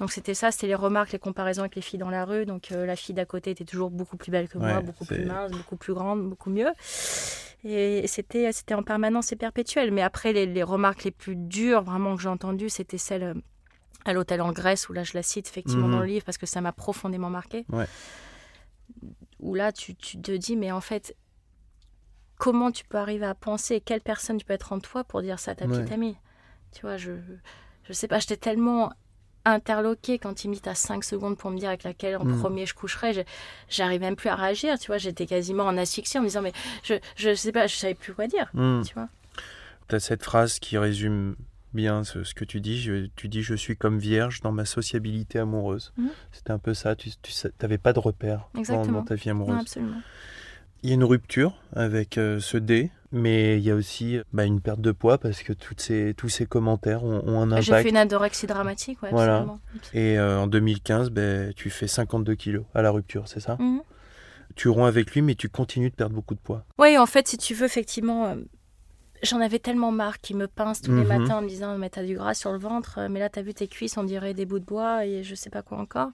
[0.00, 2.44] Donc c'était ça, c'était les remarques, les comparaisons avec les filles dans la rue.
[2.44, 5.04] Donc euh, la fille d'à côté était toujours beaucoup plus belle que moi, Ouais, beaucoup
[5.04, 6.68] plus mince, beaucoup plus grande, beaucoup mieux.
[7.64, 9.90] Et c'était, c'était en permanence et perpétuel.
[9.90, 13.34] Mais après, les, les remarques les plus dures, vraiment, que j'ai entendues, c'était celles euh,
[14.04, 15.92] à l'hôtel en Grèce, où là, je la cite effectivement Mhm.
[15.94, 17.64] dans le livre, parce que ça m'a profondément marqué.
[17.72, 17.86] Ouais.
[19.40, 21.14] Où là, tu, tu te dis, mais en fait,
[22.38, 25.38] comment tu peux arriver à penser, quelle personne tu peux être en toi pour dire
[25.38, 25.78] ça à ta Ouais.
[25.78, 26.16] petite amie?
[26.72, 27.12] Tu vois, je,
[27.84, 28.92] je sais pas, j'étais tellement
[29.44, 32.40] interloquée quand il me dit t'as 5 secondes pour me dire avec laquelle en Mm.
[32.40, 33.20] premier je coucherai, je-
[33.68, 36.52] j'arrivais même plus à réagir, tu vois, j'étais quasiment en asphyxie en me disant mais
[36.82, 38.82] je, je sais pas, je savais plus quoi dire, Hmm.
[38.82, 39.08] tu vois.
[39.86, 41.36] T'as cette phrase qui résume
[41.74, 42.80] bien ce, ce que tu dis.
[42.80, 45.92] Je- tu dis Je suis comme vierge dans ma sociabilité amoureuse.
[45.96, 46.08] Mhm.
[46.32, 46.94] C'était un peu ça.
[46.96, 47.10] Tu
[47.62, 49.60] n'avais pas de repère dans, ta vie Non, amoureuse.
[49.60, 50.00] absolument.
[50.82, 54.44] Il y a une rupture avec euh, ce dé, mais il y a aussi bah,
[54.44, 57.72] une perte de poids parce que toutes ces, tous ces commentaires ont, ont un J'ai
[57.72, 57.82] impact.
[57.84, 59.46] fait une anorexie dramatique, ouais, Voilà.
[59.94, 63.80] Et euh, en 2015, ben, tu fais 52 kilos à la rupture, c'est ça Mhm.
[64.54, 66.64] Tu romps avec lui, mais tu continues de perdre beaucoup de poids.
[66.78, 68.36] Oui, en fait, si tu veux, effectivement, euh,
[69.22, 71.08] j'en avais tellement marre qu'il me pince tous les Mhm.
[71.08, 73.42] matins en me disant Mais t'as du gras sur le ventre, euh, mais là, t'as
[73.42, 76.10] vu tes cuisses, on dirait des bouts de bois et je sais pas quoi encore.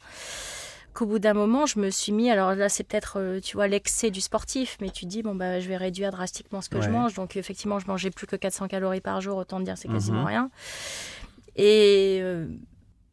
[0.95, 2.31] Qu'au bout d'un moment, je me suis mis.
[2.31, 5.59] Alors là, c'est peut-être, euh, tu vois, l'excès du sportif, mais tu dis Bon, bah,
[5.59, 7.15] je vais réduire drastiquement ce que je mange.
[7.15, 10.21] Donc, effectivement, je mangeais plus que 400 calories par jour, autant te dire, c'est quasiment
[10.21, 10.27] Mhm.
[10.27, 10.51] rien.
[11.57, 12.19] Et.
[12.23, 12.47] euh,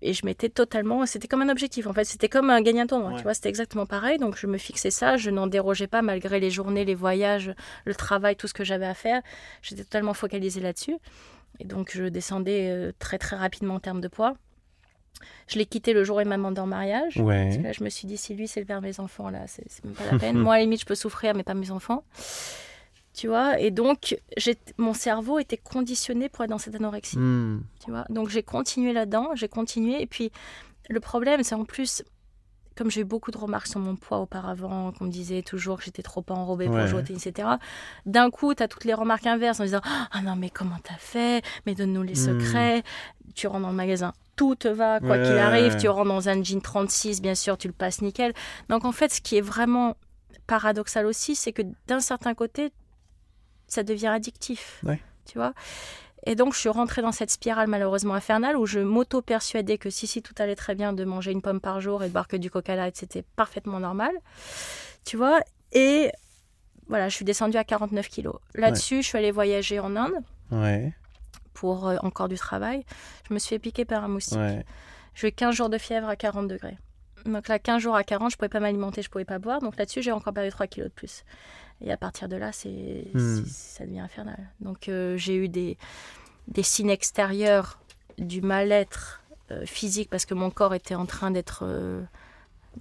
[0.02, 1.06] et je m'étais totalement.
[1.06, 2.04] C'était comme un objectif, en fait.
[2.06, 3.12] C'était comme un gagner un tournoi.
[3.12, 3.18] Ouais.
[3.18, 4.18] Tu vois, c'était exactement pareil.
[4.18, 5.18] Donc, je me fixais ça.
[5.18, 7.54] Je n'en dérogeais pas malgré les journées, les voyages,
[7.86, 9.22] le travail, tout ce que j'avais à faire.
[9.62, 10.96] J'étais totalement focalisée là-dessus.
[11.60, 14.36] Et donc, je descendais euh, très, très rapidement en termes de poids.
[15.48, 17.16] Je l'ai quitté le jour où il m'a demandé en mariage.
[17.16, 17.58] Parce que Ouais.
[17.62, 19.66] là, je me suis dit, si lui, c'est le père de mes enfants, là, c'est
[19.68, 20.38] c'est même pas la peine.
[20.38, 22.04] Moi, à la limite, je peux souffrir, mais pas mes enfants.
[23.20, 24.18] Tu vois, et donc
[24.78, 27.18] mon cerveau était conditionné pour être dans cette anorexie.
[27.20, 27.64] Hmm.
[27.84, 30.02] Tu vois, donc j'ai continué là-dedans, j'ai continué.
[30.02, 30.32] Et puis
[30.90, 32.02] le problème, c'est en plus,
[32.78, 35.84] comme j'ai eu beaucoup de remarques sur mon poids auparavant, qu'on me disait toujours que
[35.84, 37.50] j'étais trop enrobée pour jouer au tennis, etc.
[38.06, 40.96] D'un coup, tu as toutes les remarques inverses en disant Ah non, mais comment t'as
[40.98, 41.44] fait?
[41.66, 42.40] Mais donne-nous les Hmm.
[42.40, 42.84] secrets.
[43.36, 45.76] Tu rentres dans le magasin, tout te va, quoi qu'il arrive.
[45.76, 48.34] Tu rentres dans un jean 36, bien sûr, tu le passes nickel.
[48.70, 49.98] Donc en fait, ce qui est vraiment
[50.48, 52.72] paradoxal aussi, c'est que d'un certain côté,
[53.70, 54.82] ça devient addictif.
[54.84, 55.00] Ouais.
[55.26, 55.54] Tu vois
[56.26, 60.06] et donc, je suis rentrée dans cette spirale malheureusement infernale où je m'auto-persuadais que si,
[60.06, 62.36] si, tout allait très bien, de manger une pomme par jour et de boire que
[62.36, 64.12] du coca light, c'était parfaitement normal.
[65.06, 65.40] Tu vois
[65.72, 66.12] Et
[66.88, 68.36] voilà, je suis descendue à 49 kilos.
[68.56, 70.16] Là-dessus, je suis allée voyager en Inde
[70.52, 70.94] Ouais,
[71.54, 72.84] pour euh, encore du travail.
[73.28, 74.38] Je me suis fait piquer par un moustique.
[74.38, 74.66] ouais.
[75.14, 76.78] J'ai eu 15 jours de fièvre à 40 degrés.
[77.26, 79.60] Donc là, 15 jours à 40, je pouvais pas m'alimenter, je pouvais pas boire.
[79.60, 81.24] Donc là-dessus, j'ai encore perdu 3 kilos de plus.
[81.82, 83.44] Et à partir de là, c'est, Hmm.
[83.46, 84.50] ça devient infernal.
[84.60, 85.78] Donc euh, j'ai eu des,
[86.48, 87.80] des signes extérieurs
[88.18, 89.22] du mal-être
[89.52, 91.62] euh, physique parce que mon corps était en train d'être...
[91.64, 92.02] euh,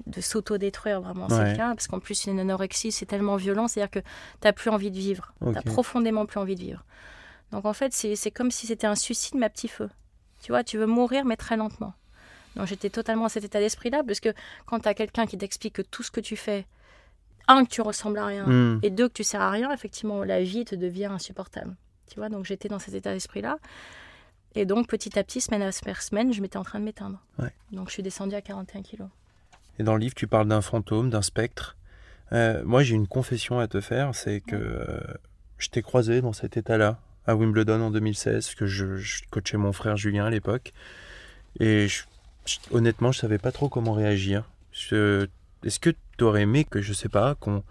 [0.07, 1.57] de s'auto-détruire, vraiment, Ouais.
[1.57, 1.75] cas.
[1.75, 4.07] Parce qu'en plus, une anorexie, c'est tellement violent, c'est-à-dire que tu
[4.45, 5.33] n'as plus envie de vivre.
[5.41, 5.55] Tu Ok.
[5.55, 6.85] n'as profondément plus envie de vivre.
[7.53, 9.89] Donc en fait, c'est comme si c'était un suicide, mais à petit feu.
[10.43, 11.95] Tu vois, tu veux mourir, mais très lentement.
[12.55, 14.29] Donc j'étais totalement à cet état d'esprit-là, parce que
[14.67, 16.67] quand tu as quelqu'un qui t'explique que tout ce que tu fais,
[17.49, 18.79] un, que tu ressembles à rien, Hmm.
[18.83, 21.75] et deux, que tu sers à rien, effectivement, la vie te devient insupportable.
[22.11, 23.59] Tu vois, donc j'étais dans cet état d'esprit-là.
[24.55, 27.19] Et donc, petit à petit, semaine après semaine, je m'étais en train de m'éteindre.
[27.39, 27.53] Ouais.
[27.73, 29.09] Donc, je suis descendue à 41 kilos.
[29.79, 31.77] Et dans le livre, tu parles d'un fantôme, d'un spectre.
[32.33, 35.01] Euh, moi, j'ai une confession à te faire, c'est que euh,
[35.59, 39.59] je t'ai croisé dans cet état-là à Wimbledon en 2016, parce que je, je coachais
[39.59, 40.73] mon frère Julien à l'époque.
[41.61, 42.05] Et je-
[42.47, 44.45] je- honnêtement, je savais pas trop comment réagir.
[44.73, 47.63] Est-ce que tu aurais aimé que, je sais pas, qu'on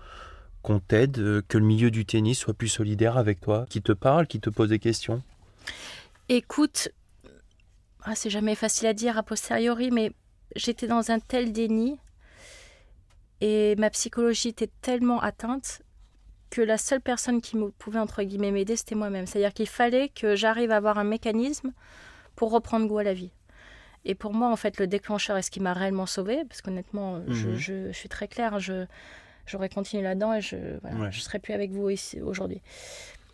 [0.64, 3.94] qu'on t'aide, euh, que le milieu du tennis soit plus solidaire avec toi, qui te
[3.94, 5.24] parle, qui te pose des questions?
[6.28, 6.90] Écoute,
[8.04, 10.12] ah, c'est jamais facile à dire a posteriori, mais
[10.58, 11.98] j'étais dans un tel déni
[13.40, 15.82] et ma psychologie était tellement atteinte
[16.50, 19.26] que la seule personne qui pouvait entre guillemets m'aider, c'était moi-même.
[19.26, 21.72] C'est-à-dire qu'il fallait que j'arrive à avoir un mécanisme
[22.36, 23.32] pour reprendre goût à la vie.
[24.06, 27.22] Et pour moi, en fait, le déclencheur est ce qui m'a réellement sauvée, parce qu'honnêtement,
[27.28, 27.56] je, Mhm.
[27.58, 28.86] je- je suis très claire, hein, je,
[29.46, 31.12] j'aurais continué là-dedans et je ne Ouais.
[31.12, 32.62] serais plus avec vous ici aujourd'hui.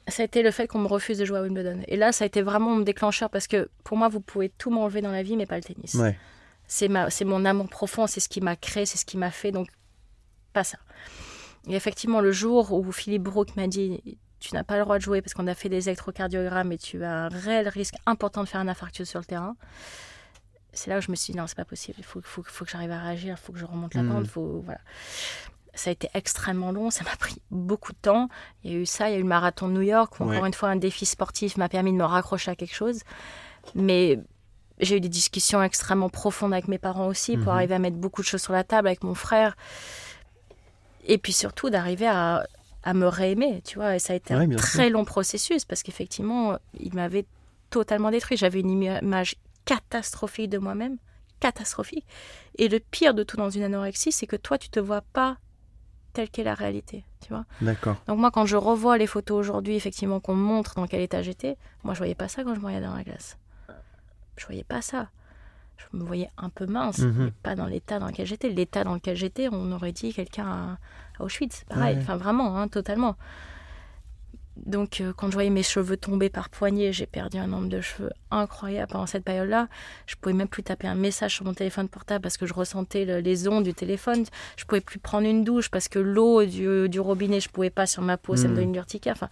[0.07, 1.81] Ça a été le fait qu'on me refuse de jouer à Wimbledon.
[1.87, 4.69] Et là, ça a été vraiment mon déclencheur, parce que pour moi, vous pouvez tout
[4.71, 5.93] m'enlever dans la vie, mais pas le tennis.
[5.93, 6.17] Ouais.
[6.67, 9.31] C'est ma, c'est mon amour profond, c'est ce qui m'a créé, c'est ce qui m'a
[9.31, 9.67] fait, donc
[10.53, 10.77] pas ça.
[11.67, 14.01] Et effectivement, le jour où Philippe Brook m'a dit
[14.39, 17.01] tu n'as pas le droit de jouer parce qu'on a fait des électrocardiogrammes et tu
[17.05, 19.55] as un réel risque important de faire un infarctus sur le terrain,
[20.73, 22.65] c'est là où je me suis dit non, c'est pas possible, il faut, faut, faut
[22.65, 24.09] que j'arrive à réagir, il faut que je remonte la Mhm.
[24.13, 24.79] pente, faut, voilà.
[25.75, 28.27] Ça a été extrêmement long, ça m'a pris beaucoup de temps.
[28.63, 30.23] Il y a eu ça, il y a eu le marathon de New York, où
[30.25, 30.35] Ouais.
[30.35, 33.01] encore une fois, un défi sportif m'a permis de me raccrocher à quelque chose.
[33.73, 34.19] Mais
[34.79, 37.57] j'ai eu des discussions extrêmement profondes avec mes parents aussi pour Mhm.
[37.57, 39.55] arriver à mettre beaucoup de choses sur la table avec mon frère.
[41.05, 42.45] Et puis surtout d'arriver à,
[42.83, 43.95] à me réaimer, tu vois.
[43.95, 47.25] Et ça a été Ouais, un très long processus parce qu'effectivement, il m'avait
[47.71, 48.37] totalement détruit.
[48.37, 49.35] J'avais une image
[49.65, 50.97] catastrophique de moi-même,
[51.39, 52.05] catastrophique.
[52.57, 55.37] Et le pire de tout dans une anorexie, c'est que toi, tu te vois pas
[56.13, 57.45] telle qu'est la réalité, tu vois.
[57.61, 57.95] D'accord.
[58.07, 61.21] Donc moi, quand je revois les photos aujourd'hui, effectivement, qu'on me montre dans quel état
[61.23, 63.37] j'étais, moi, je voyais pas ça quand je me regardais dans la glace.
[64.37, 65.09] Je voyais pas ça.
[65.77, 67.25] Je me voyais un peu mince, Mhm.
[67.25, 68.49] mais pas dans l'état dans lequel j'étais.
[68.49, 70.77] L'état dans lequel j'étais, on aurait dit quelqu'un à,
[71.19, 71.95] à Auschwitz, pareil.
[71.97, 72.01] Ouais.
[72.01, 73.15] Enfin, vraiment, hein, totalement.
[74.55, 77.81] Donc, euh, quand je voyais mes cheveux tomber par poignée, j'ai perdu un nombre de
[77.81, 79.67] cheveux incroyable pendant cette période-là.
[80.05, 83.03] Je pouvais même plus taper un message sur mon téléphone portable parce que je ressentais
[83.05, 84.23] le- les ondes du téléphone.
[84.55, 87.87] Je pouvais plus prendre une douche parce que l'eau du, du robinet, je pouvais pas
[87.87, 88.55] sur ma peau, ça me Mm.
[88.55, 89.13] donnait une urticaire.
[89.15, 89.29] Enfin,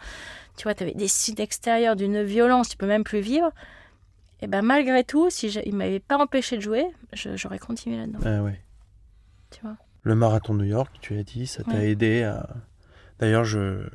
[0.57, 3.51] tu vois, tu avais des signes extérieurs d'une violence, tu peux même plus vivre.
[4.41, 8.19] Et ben malgré tout, si il m'avait pas empêché de jouer, j'aurais continué là-dedans.
[8.25, 8.59] Ah ouais.
[9.51, 9.75] Tu vois.
[10.01, 11.91] Le marathon de New York, tu as dit, ça t'a Ouais.
[11.91, 12.49] aidé à.
[13.19, 13.87] D'ailleurs, je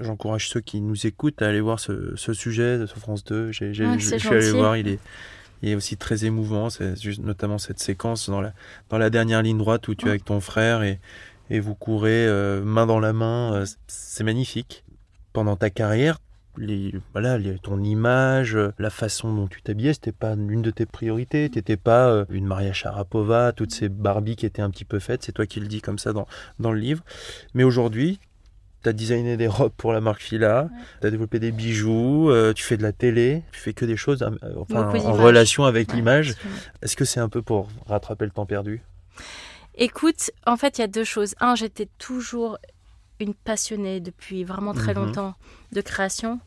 [0.00, 3.52] j'encourage ceux qui nous écoutent à aller voir ce, ce sujet sur France 2.
[3.52, 4.98] J'ai, j'ai- Ouais, je je suis allé voir, il est,
[5.62, 6.70] il est aussi très émouvant.
[6.70, 8.52] C'est juste notamment cette séquence dans la,
[8.88, 10.98] dans la dernière ligne droite où tu es avec ton frère et,
[11.50, 13.54] et vous courez euh, main dans la main.
[13.54, 14.84] euh, c'est magnifique.
[15.32, 16.18] Pendant ta carrière,
[16.56, 20.86] les, voilà, les- ton image, la façon dont tu t'habillais, c'était pas une de tes
[20.86, 21.48] priorités.
[21.48, 25.22] T'étais pas euh, une Maria Sharapova, toutes ces Barbies qui étaient un petit peu faites.
[25.22, 26.26] C'est toi qui le dis comme ça dans,
[26.58, 27.04] dans le livre.
[27.54, 28.18] Mais aujourd'hui,
[28.82, 30.68] tu as designé des robes pour la marque Fila,
[31.00, 33.96] tu as développé des bijoux, euh, tu fais de la télé, tu fais que des
[33.96, 36.34] choses euh, enfin, Beaucoup en relation avec Ouais, l'image.
[36.82, 38.82] Est-ce que c'est un peu pour rattraper le temps perdu?
[39.74, 41.34] Écoute, en fait, il y a deux choses.
[41.40, 42.58] Un, j'étais toujours
[43.18, 45.04] une passionnée depuis vraiment très Mhm.
[45.06, 45.34] longtemps
[45.72, 46.40] de création.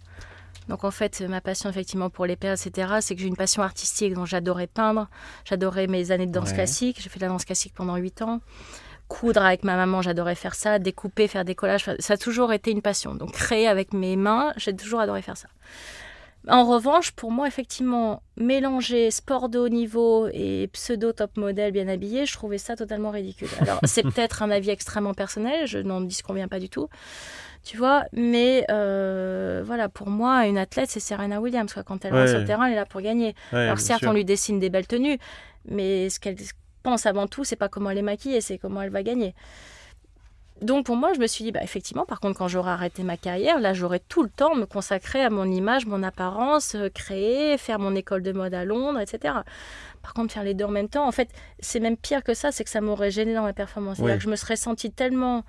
[0.70, 3.62] Donc en fait, ma passion effectivement pour les perles, etc., c'est que j'ai une passion
[3.64, 4.14] artistique.
[4.14, 5.10] Donc j'adorais peindre,
[5.46, 6.56] j'adorais mes années de danse Ouais.
[6.56, 7.00] classique.
[7.02, 8.40] J'ai fait de la danse classique pendant 8 ans.
[9.08, 10.80] Coudre avec ma maman, j'adorais faire ça.
[10.80, 13.16] Découper, faire des collages, ça a toujours été une passion.
[13.16, 15.47] Donc créer avec mes mains, j'ai toujours adoré faire ça.
[16.49, 21.88] En revanche, pour moi, effectivement, mélanger sport de haut niveau et pseudo top modèle bien
[21.88, 23.47] habillé, je trouvais ça totalement ridicule.
[23.62, 26.89] Alors, c'est peut-être un avis extrêmement personnel, je n'en disconviens pas du tout,
[27.64, 31.74] tu vois, mais euh, voilà, pour moi, une athlète, c'est Serena Williams.
[31.74, 31.84] Quoi.
[31.84, 32.30] Quand elle rentre Ouais.
[32.30, 33.36] sur le terrain, elle est là pour gagner.
[33.54, 34.10] Ouais, Alors, certes, sûr.
[34.10, 35.20] on lui dessine des belles tenues,
[35.64, 36.36] mais ce qu'elle
[36.84, 39.34] pense avant tout, c'est pas comment elle est maquillée, c'est comment elle va gagner.
[40.62, 43.18] Donc pour moi, je me suis dit, bah, effectivement, par contre, quand j'aurai arrêté ma
[43.18, 47.58] carrière, là, j'aurai tout le temps me consacrer à mon image, mon apparence, euh, créer,
[47.58, 49.34] faire mon école de mode à Londres, etc.
[50.02, 51.30] Par contre, faire les deux en même temps, en fait,
[51.60, 53.98] c'est même pire que ça, c'est que ça m'aurait gêné dans ma performance.
[53.98, 54.18] C'est-à-dire Ouais.
[54.20, 55.44] que je me serais sentie tellement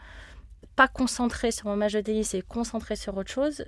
[0.74, 3.66] pas concentrée sur mon match de tennis et concentrée sur autre chose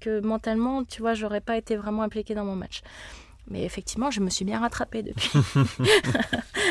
[0.00, 2.82] que mentalement, tu vois, j'aurais pas été vraiment impliquée dans mon match.
[3.48, 5.30] Mais effectivement, je me suis bien rattrapée depuis.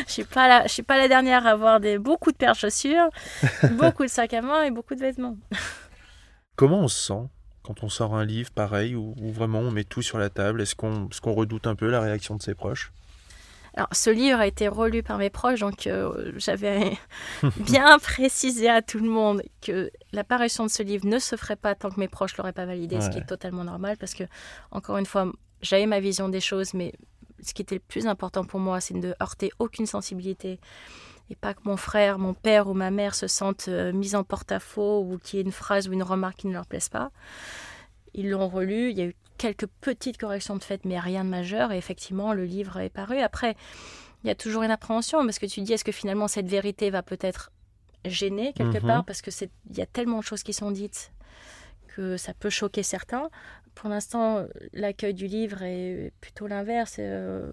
[0.08, 2.54] je suis pas la, je suis pas la dernière à avoir des beaucoup de paires
[2.54, 3.10] de chaussures,
[3.72, 5.38] beaucoup de sacs à main et beaucoup de vêtements.
[6.56, 7.30] Comment on se sent
[7.64, 10.62] quand on sort un livre pareil, où, où vraiment on met tout sur la table?
[10.62, 12.92] Est-ce qu'on est redoute un peu la réaction de ses proches?
[13.78, 16.98] Alors, ce livre a été relu par mes proches, donc euh, j'avais
[17.58, 21.76] bien précisé à tout le monde que l'apparition de ce livre ne se ferait pas
[21.76, 24.24] tant que mes proches l'auraient pas validé, ce qui est totalement normal parce que,
[24.72, 25.30] encore une fois,
[25.62, 26.94] j'avais ma vision des choses, mais
[27.42, 30.60] ce qui était le plus important pour moi, c'est de ne heurter aucune sensibilité
[31.30, 34.24] et pas que mon frère, mon père ou ma mère se sentent euh, mis en
[34.24, 37.10] porte-à-faux ou qu'il y ait une phrase ou une remarque qui ne leur plaise pas.
[38.14, 41.30] Ils l'ont relu, il y a eu quelques petites corrections de fait, mais rien de
[41.30, 41.72] majeur.
[41.72, 43.20] Et effectivement, le livre est paru.
[43.20, 43.56] Après,
[44.24, 46.90] il y a toujours une appréhension parce que tu dis est-ce que finalement cette vérité
[46.90, 47.52] va peut-être
[48.06, 48.88] gêner quelque Mhm.
[48.88, 49.04] part?
[49.06, 51.12] Parce que c'est il y a tellement de choses qui sont dites
[51.96, 53.30] que ça peut choquer certains.
[53.76, 56.96] Pour l'instant, l'accueil du livre est plutôt l'inverse.
[57.00, 57.52] Euh,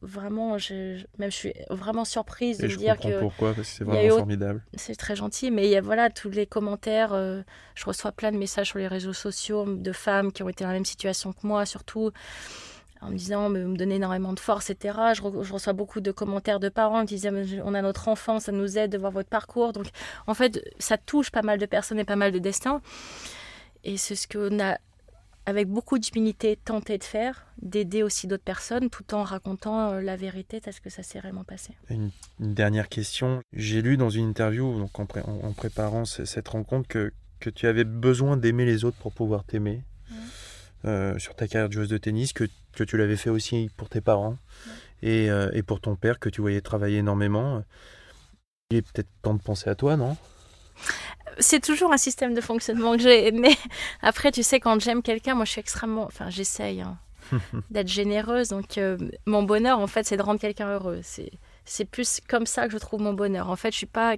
[0.00, 3.84] vraiment, je, même je suis vraiment surprise de me dire que pourquoi, parce que c'est
[3.84, 4.62] eu vraiment formidable.
[4.76, 7.12] c'est très gentil, mais il y a voilà tous les commentaires.
[7.12, 7.42] euh,
[7.74, 10.68] je reçois plein de messages sur les réseaux sociaux de femmes qui ont été dans
[10.70, 12.10] la même situation que moi, surtout
[13.00, 15.14] en me disant, me donnez énormément de force, etc.
[15.14, 18.08] Je, re- je reçois beaucoup de commentaires de parents qui disaient, Mais on a notre
[18.08, 19.72] enfant, ça nous aide de voir votre parcours.
[19.72, 19.86] Donc,
[20.26, 22.80] en fait, ça touche pas mal de personnes et pas mal de destins.
[23.84, 24.78] Et c'est ce qu'on a,
[25.46, 30.16] avec beaucoup d'humilité, tenté de faire, d'aider aussi d'autres personnes, tout en racontant euh, la
[30.16, 31.74] vérité, tel que ça s'est réellement passé.
[31.88, 32.10] Une,
[32.40, 33.42] une dernière question.
[33.52, 37.12] J'ai lu dans une interview, donc en, pré- en- en préparant ce- cette rencontre, que,
[37.40, 39.84] que tu avais besoin d'aimer les autres pour pouvoir t'aimer.
[40.84, 43.88] Euh, sur ta carrière de joueuse de tennis, que, que tu l'avais fait aussi pour
[43.88, 44.36] tes parents
[45.02, 47.64] et, euh, et pour ton père, que tu voyais travailler énormément.
[48.70, 50.16] Il est peut-être temps de penser à toi, non?
[51.38, 53.30] C'est toujours un système de fonctionnement que j'ai.
[53.32, 53.56] Mais
[54.02, 56.04] après, tu sais, quand j'aime quelqu'un, moi, je suis extrêmement.
[56.04, 56.98] Enfin, j'essaye hein,
[57.70, 58.48] d'être généreuse.
[58.48, 61.00] Donc, euh, mon bonheur, en fait, c'est de rendre quelqu'un heureux.
[61.02, 61.30] C'est,
[61.64, 63.50] c'est plus comme ça que je trouve mon bonheur.
[63.50, 64.16] En fait, je suis pas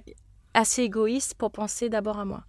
[0.53, 2.43] assez égoïste pour penser d'abord à moi.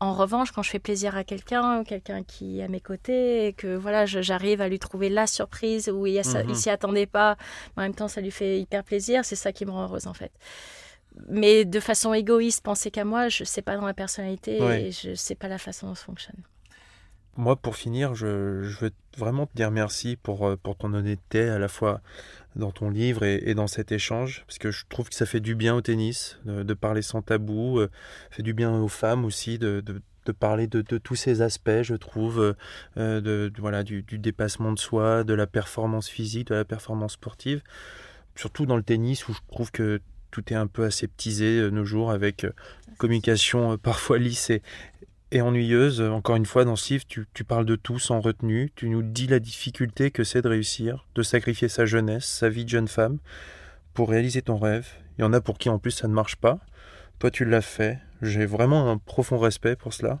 [0.00, 3.52] En revanche, quand je fais plaisir à quelqu'un, quelqu'un qui est à mes côtés, et
[3.52, 6.54] que voilà, je- j'arrive à lui trouver la surprise où il, ça- Mhm.
[6.54, 7.36] s'y attendait pas,
[7.76, 10.06] mais en même temps, ça lui fait hyper plaisir, c'est ça qui me rend heureuse
[10.06, 10.32] en fait.
[11.28, 14.82] Mais de façon égoïste, penser qu'à moi, je sais pas dans ma personnalité Ouais.
[14.86, 16.36] et je sais pas la façon dont ça fonctionne.
[17.36, 21.48] Moi, pour finir, je, je veux vraiment te dire merci pour, euh, pour ton honnêteté,
[21.48, 22.00] à la fois
[22.54, 25.40] dans ton livre et, et dans cet échange, parce que je trouve que ça fait
[25.40, 27.90] du bien au tennis, de, de parler sans tabou, euh,
[28.30, 31.94] fait du bien aux femmes aussi, de, de, de parler de, tous ces aspects, je
[31.96, 32.52] trouve, euh,
[32.98, 36.64] euh, de, de- voilà, du, du dépassement de soi, de la performance physique, de la
[36.64, 37.62] performance sportive,
[38.36, 40.00] surtout dans le tennis où je trouve que
[40.34, 42.50] tout est un peu aseptisé euh, nos jours avec euh,
[42.98, 44.62] communication euh, parfois lisse et,
[45.30, 46.00] et ennuyeuse.
[46.00, 48.72] Encore une fois, dans ce livre, tu, tu parles de tout sans retenue.
[48.74, 52.64] Tu nous dis la difficulté que c'est de réussir, de sacrifier sa jeunesse, sa vie
[52.64, 53.18] de jeune femme,
[53.94, 54.88] pour réaliser ton rêve.
[55.16, 56.58] Il y en a pour qui en plus ça ne marche pas.
[57.20, 58.00] Toi, tu l'as fait.
[58.20, 60.20] J'ai vraiment un profond respect pour cela.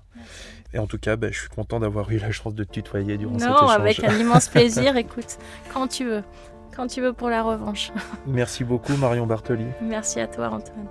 [0.74, 3.16] Et en tout cas, ben, je suis content d'avoir eu la chance de te tutoyer
[3.18, 3.70] durant cet Non, échange.
[3.72, 4.96] avec un immense plaisir.
[4.96, 5.38] Écoute,
[5.72, 6.22] quand tu veux,
[6.74, 7.92] quand tu veux pour la revanche.
[8.26, 9.66] Merci beaucoup, Marion Bartoli.
[9.82, 10.86] Merci à toi, Antoine.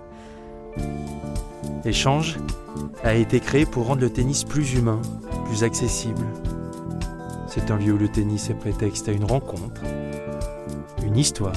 [1.86, 2.38] Échange
[3.04, 5.02] a été créé pour rendre le tennis plus humain,
[5.46, 6.26] plus accessible.
[7.48, 9.82] C'est un lieu où le tennis est prétexte à une rencontre,
[11.06, 11.54] une histoire.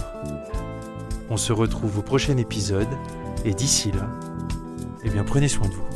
[1.30, 2.88] On se retrouve au prochain épisode
[3.44, 4.08] et d'ici là,
[5.04, 5.95] eh bien prenez soin de vous.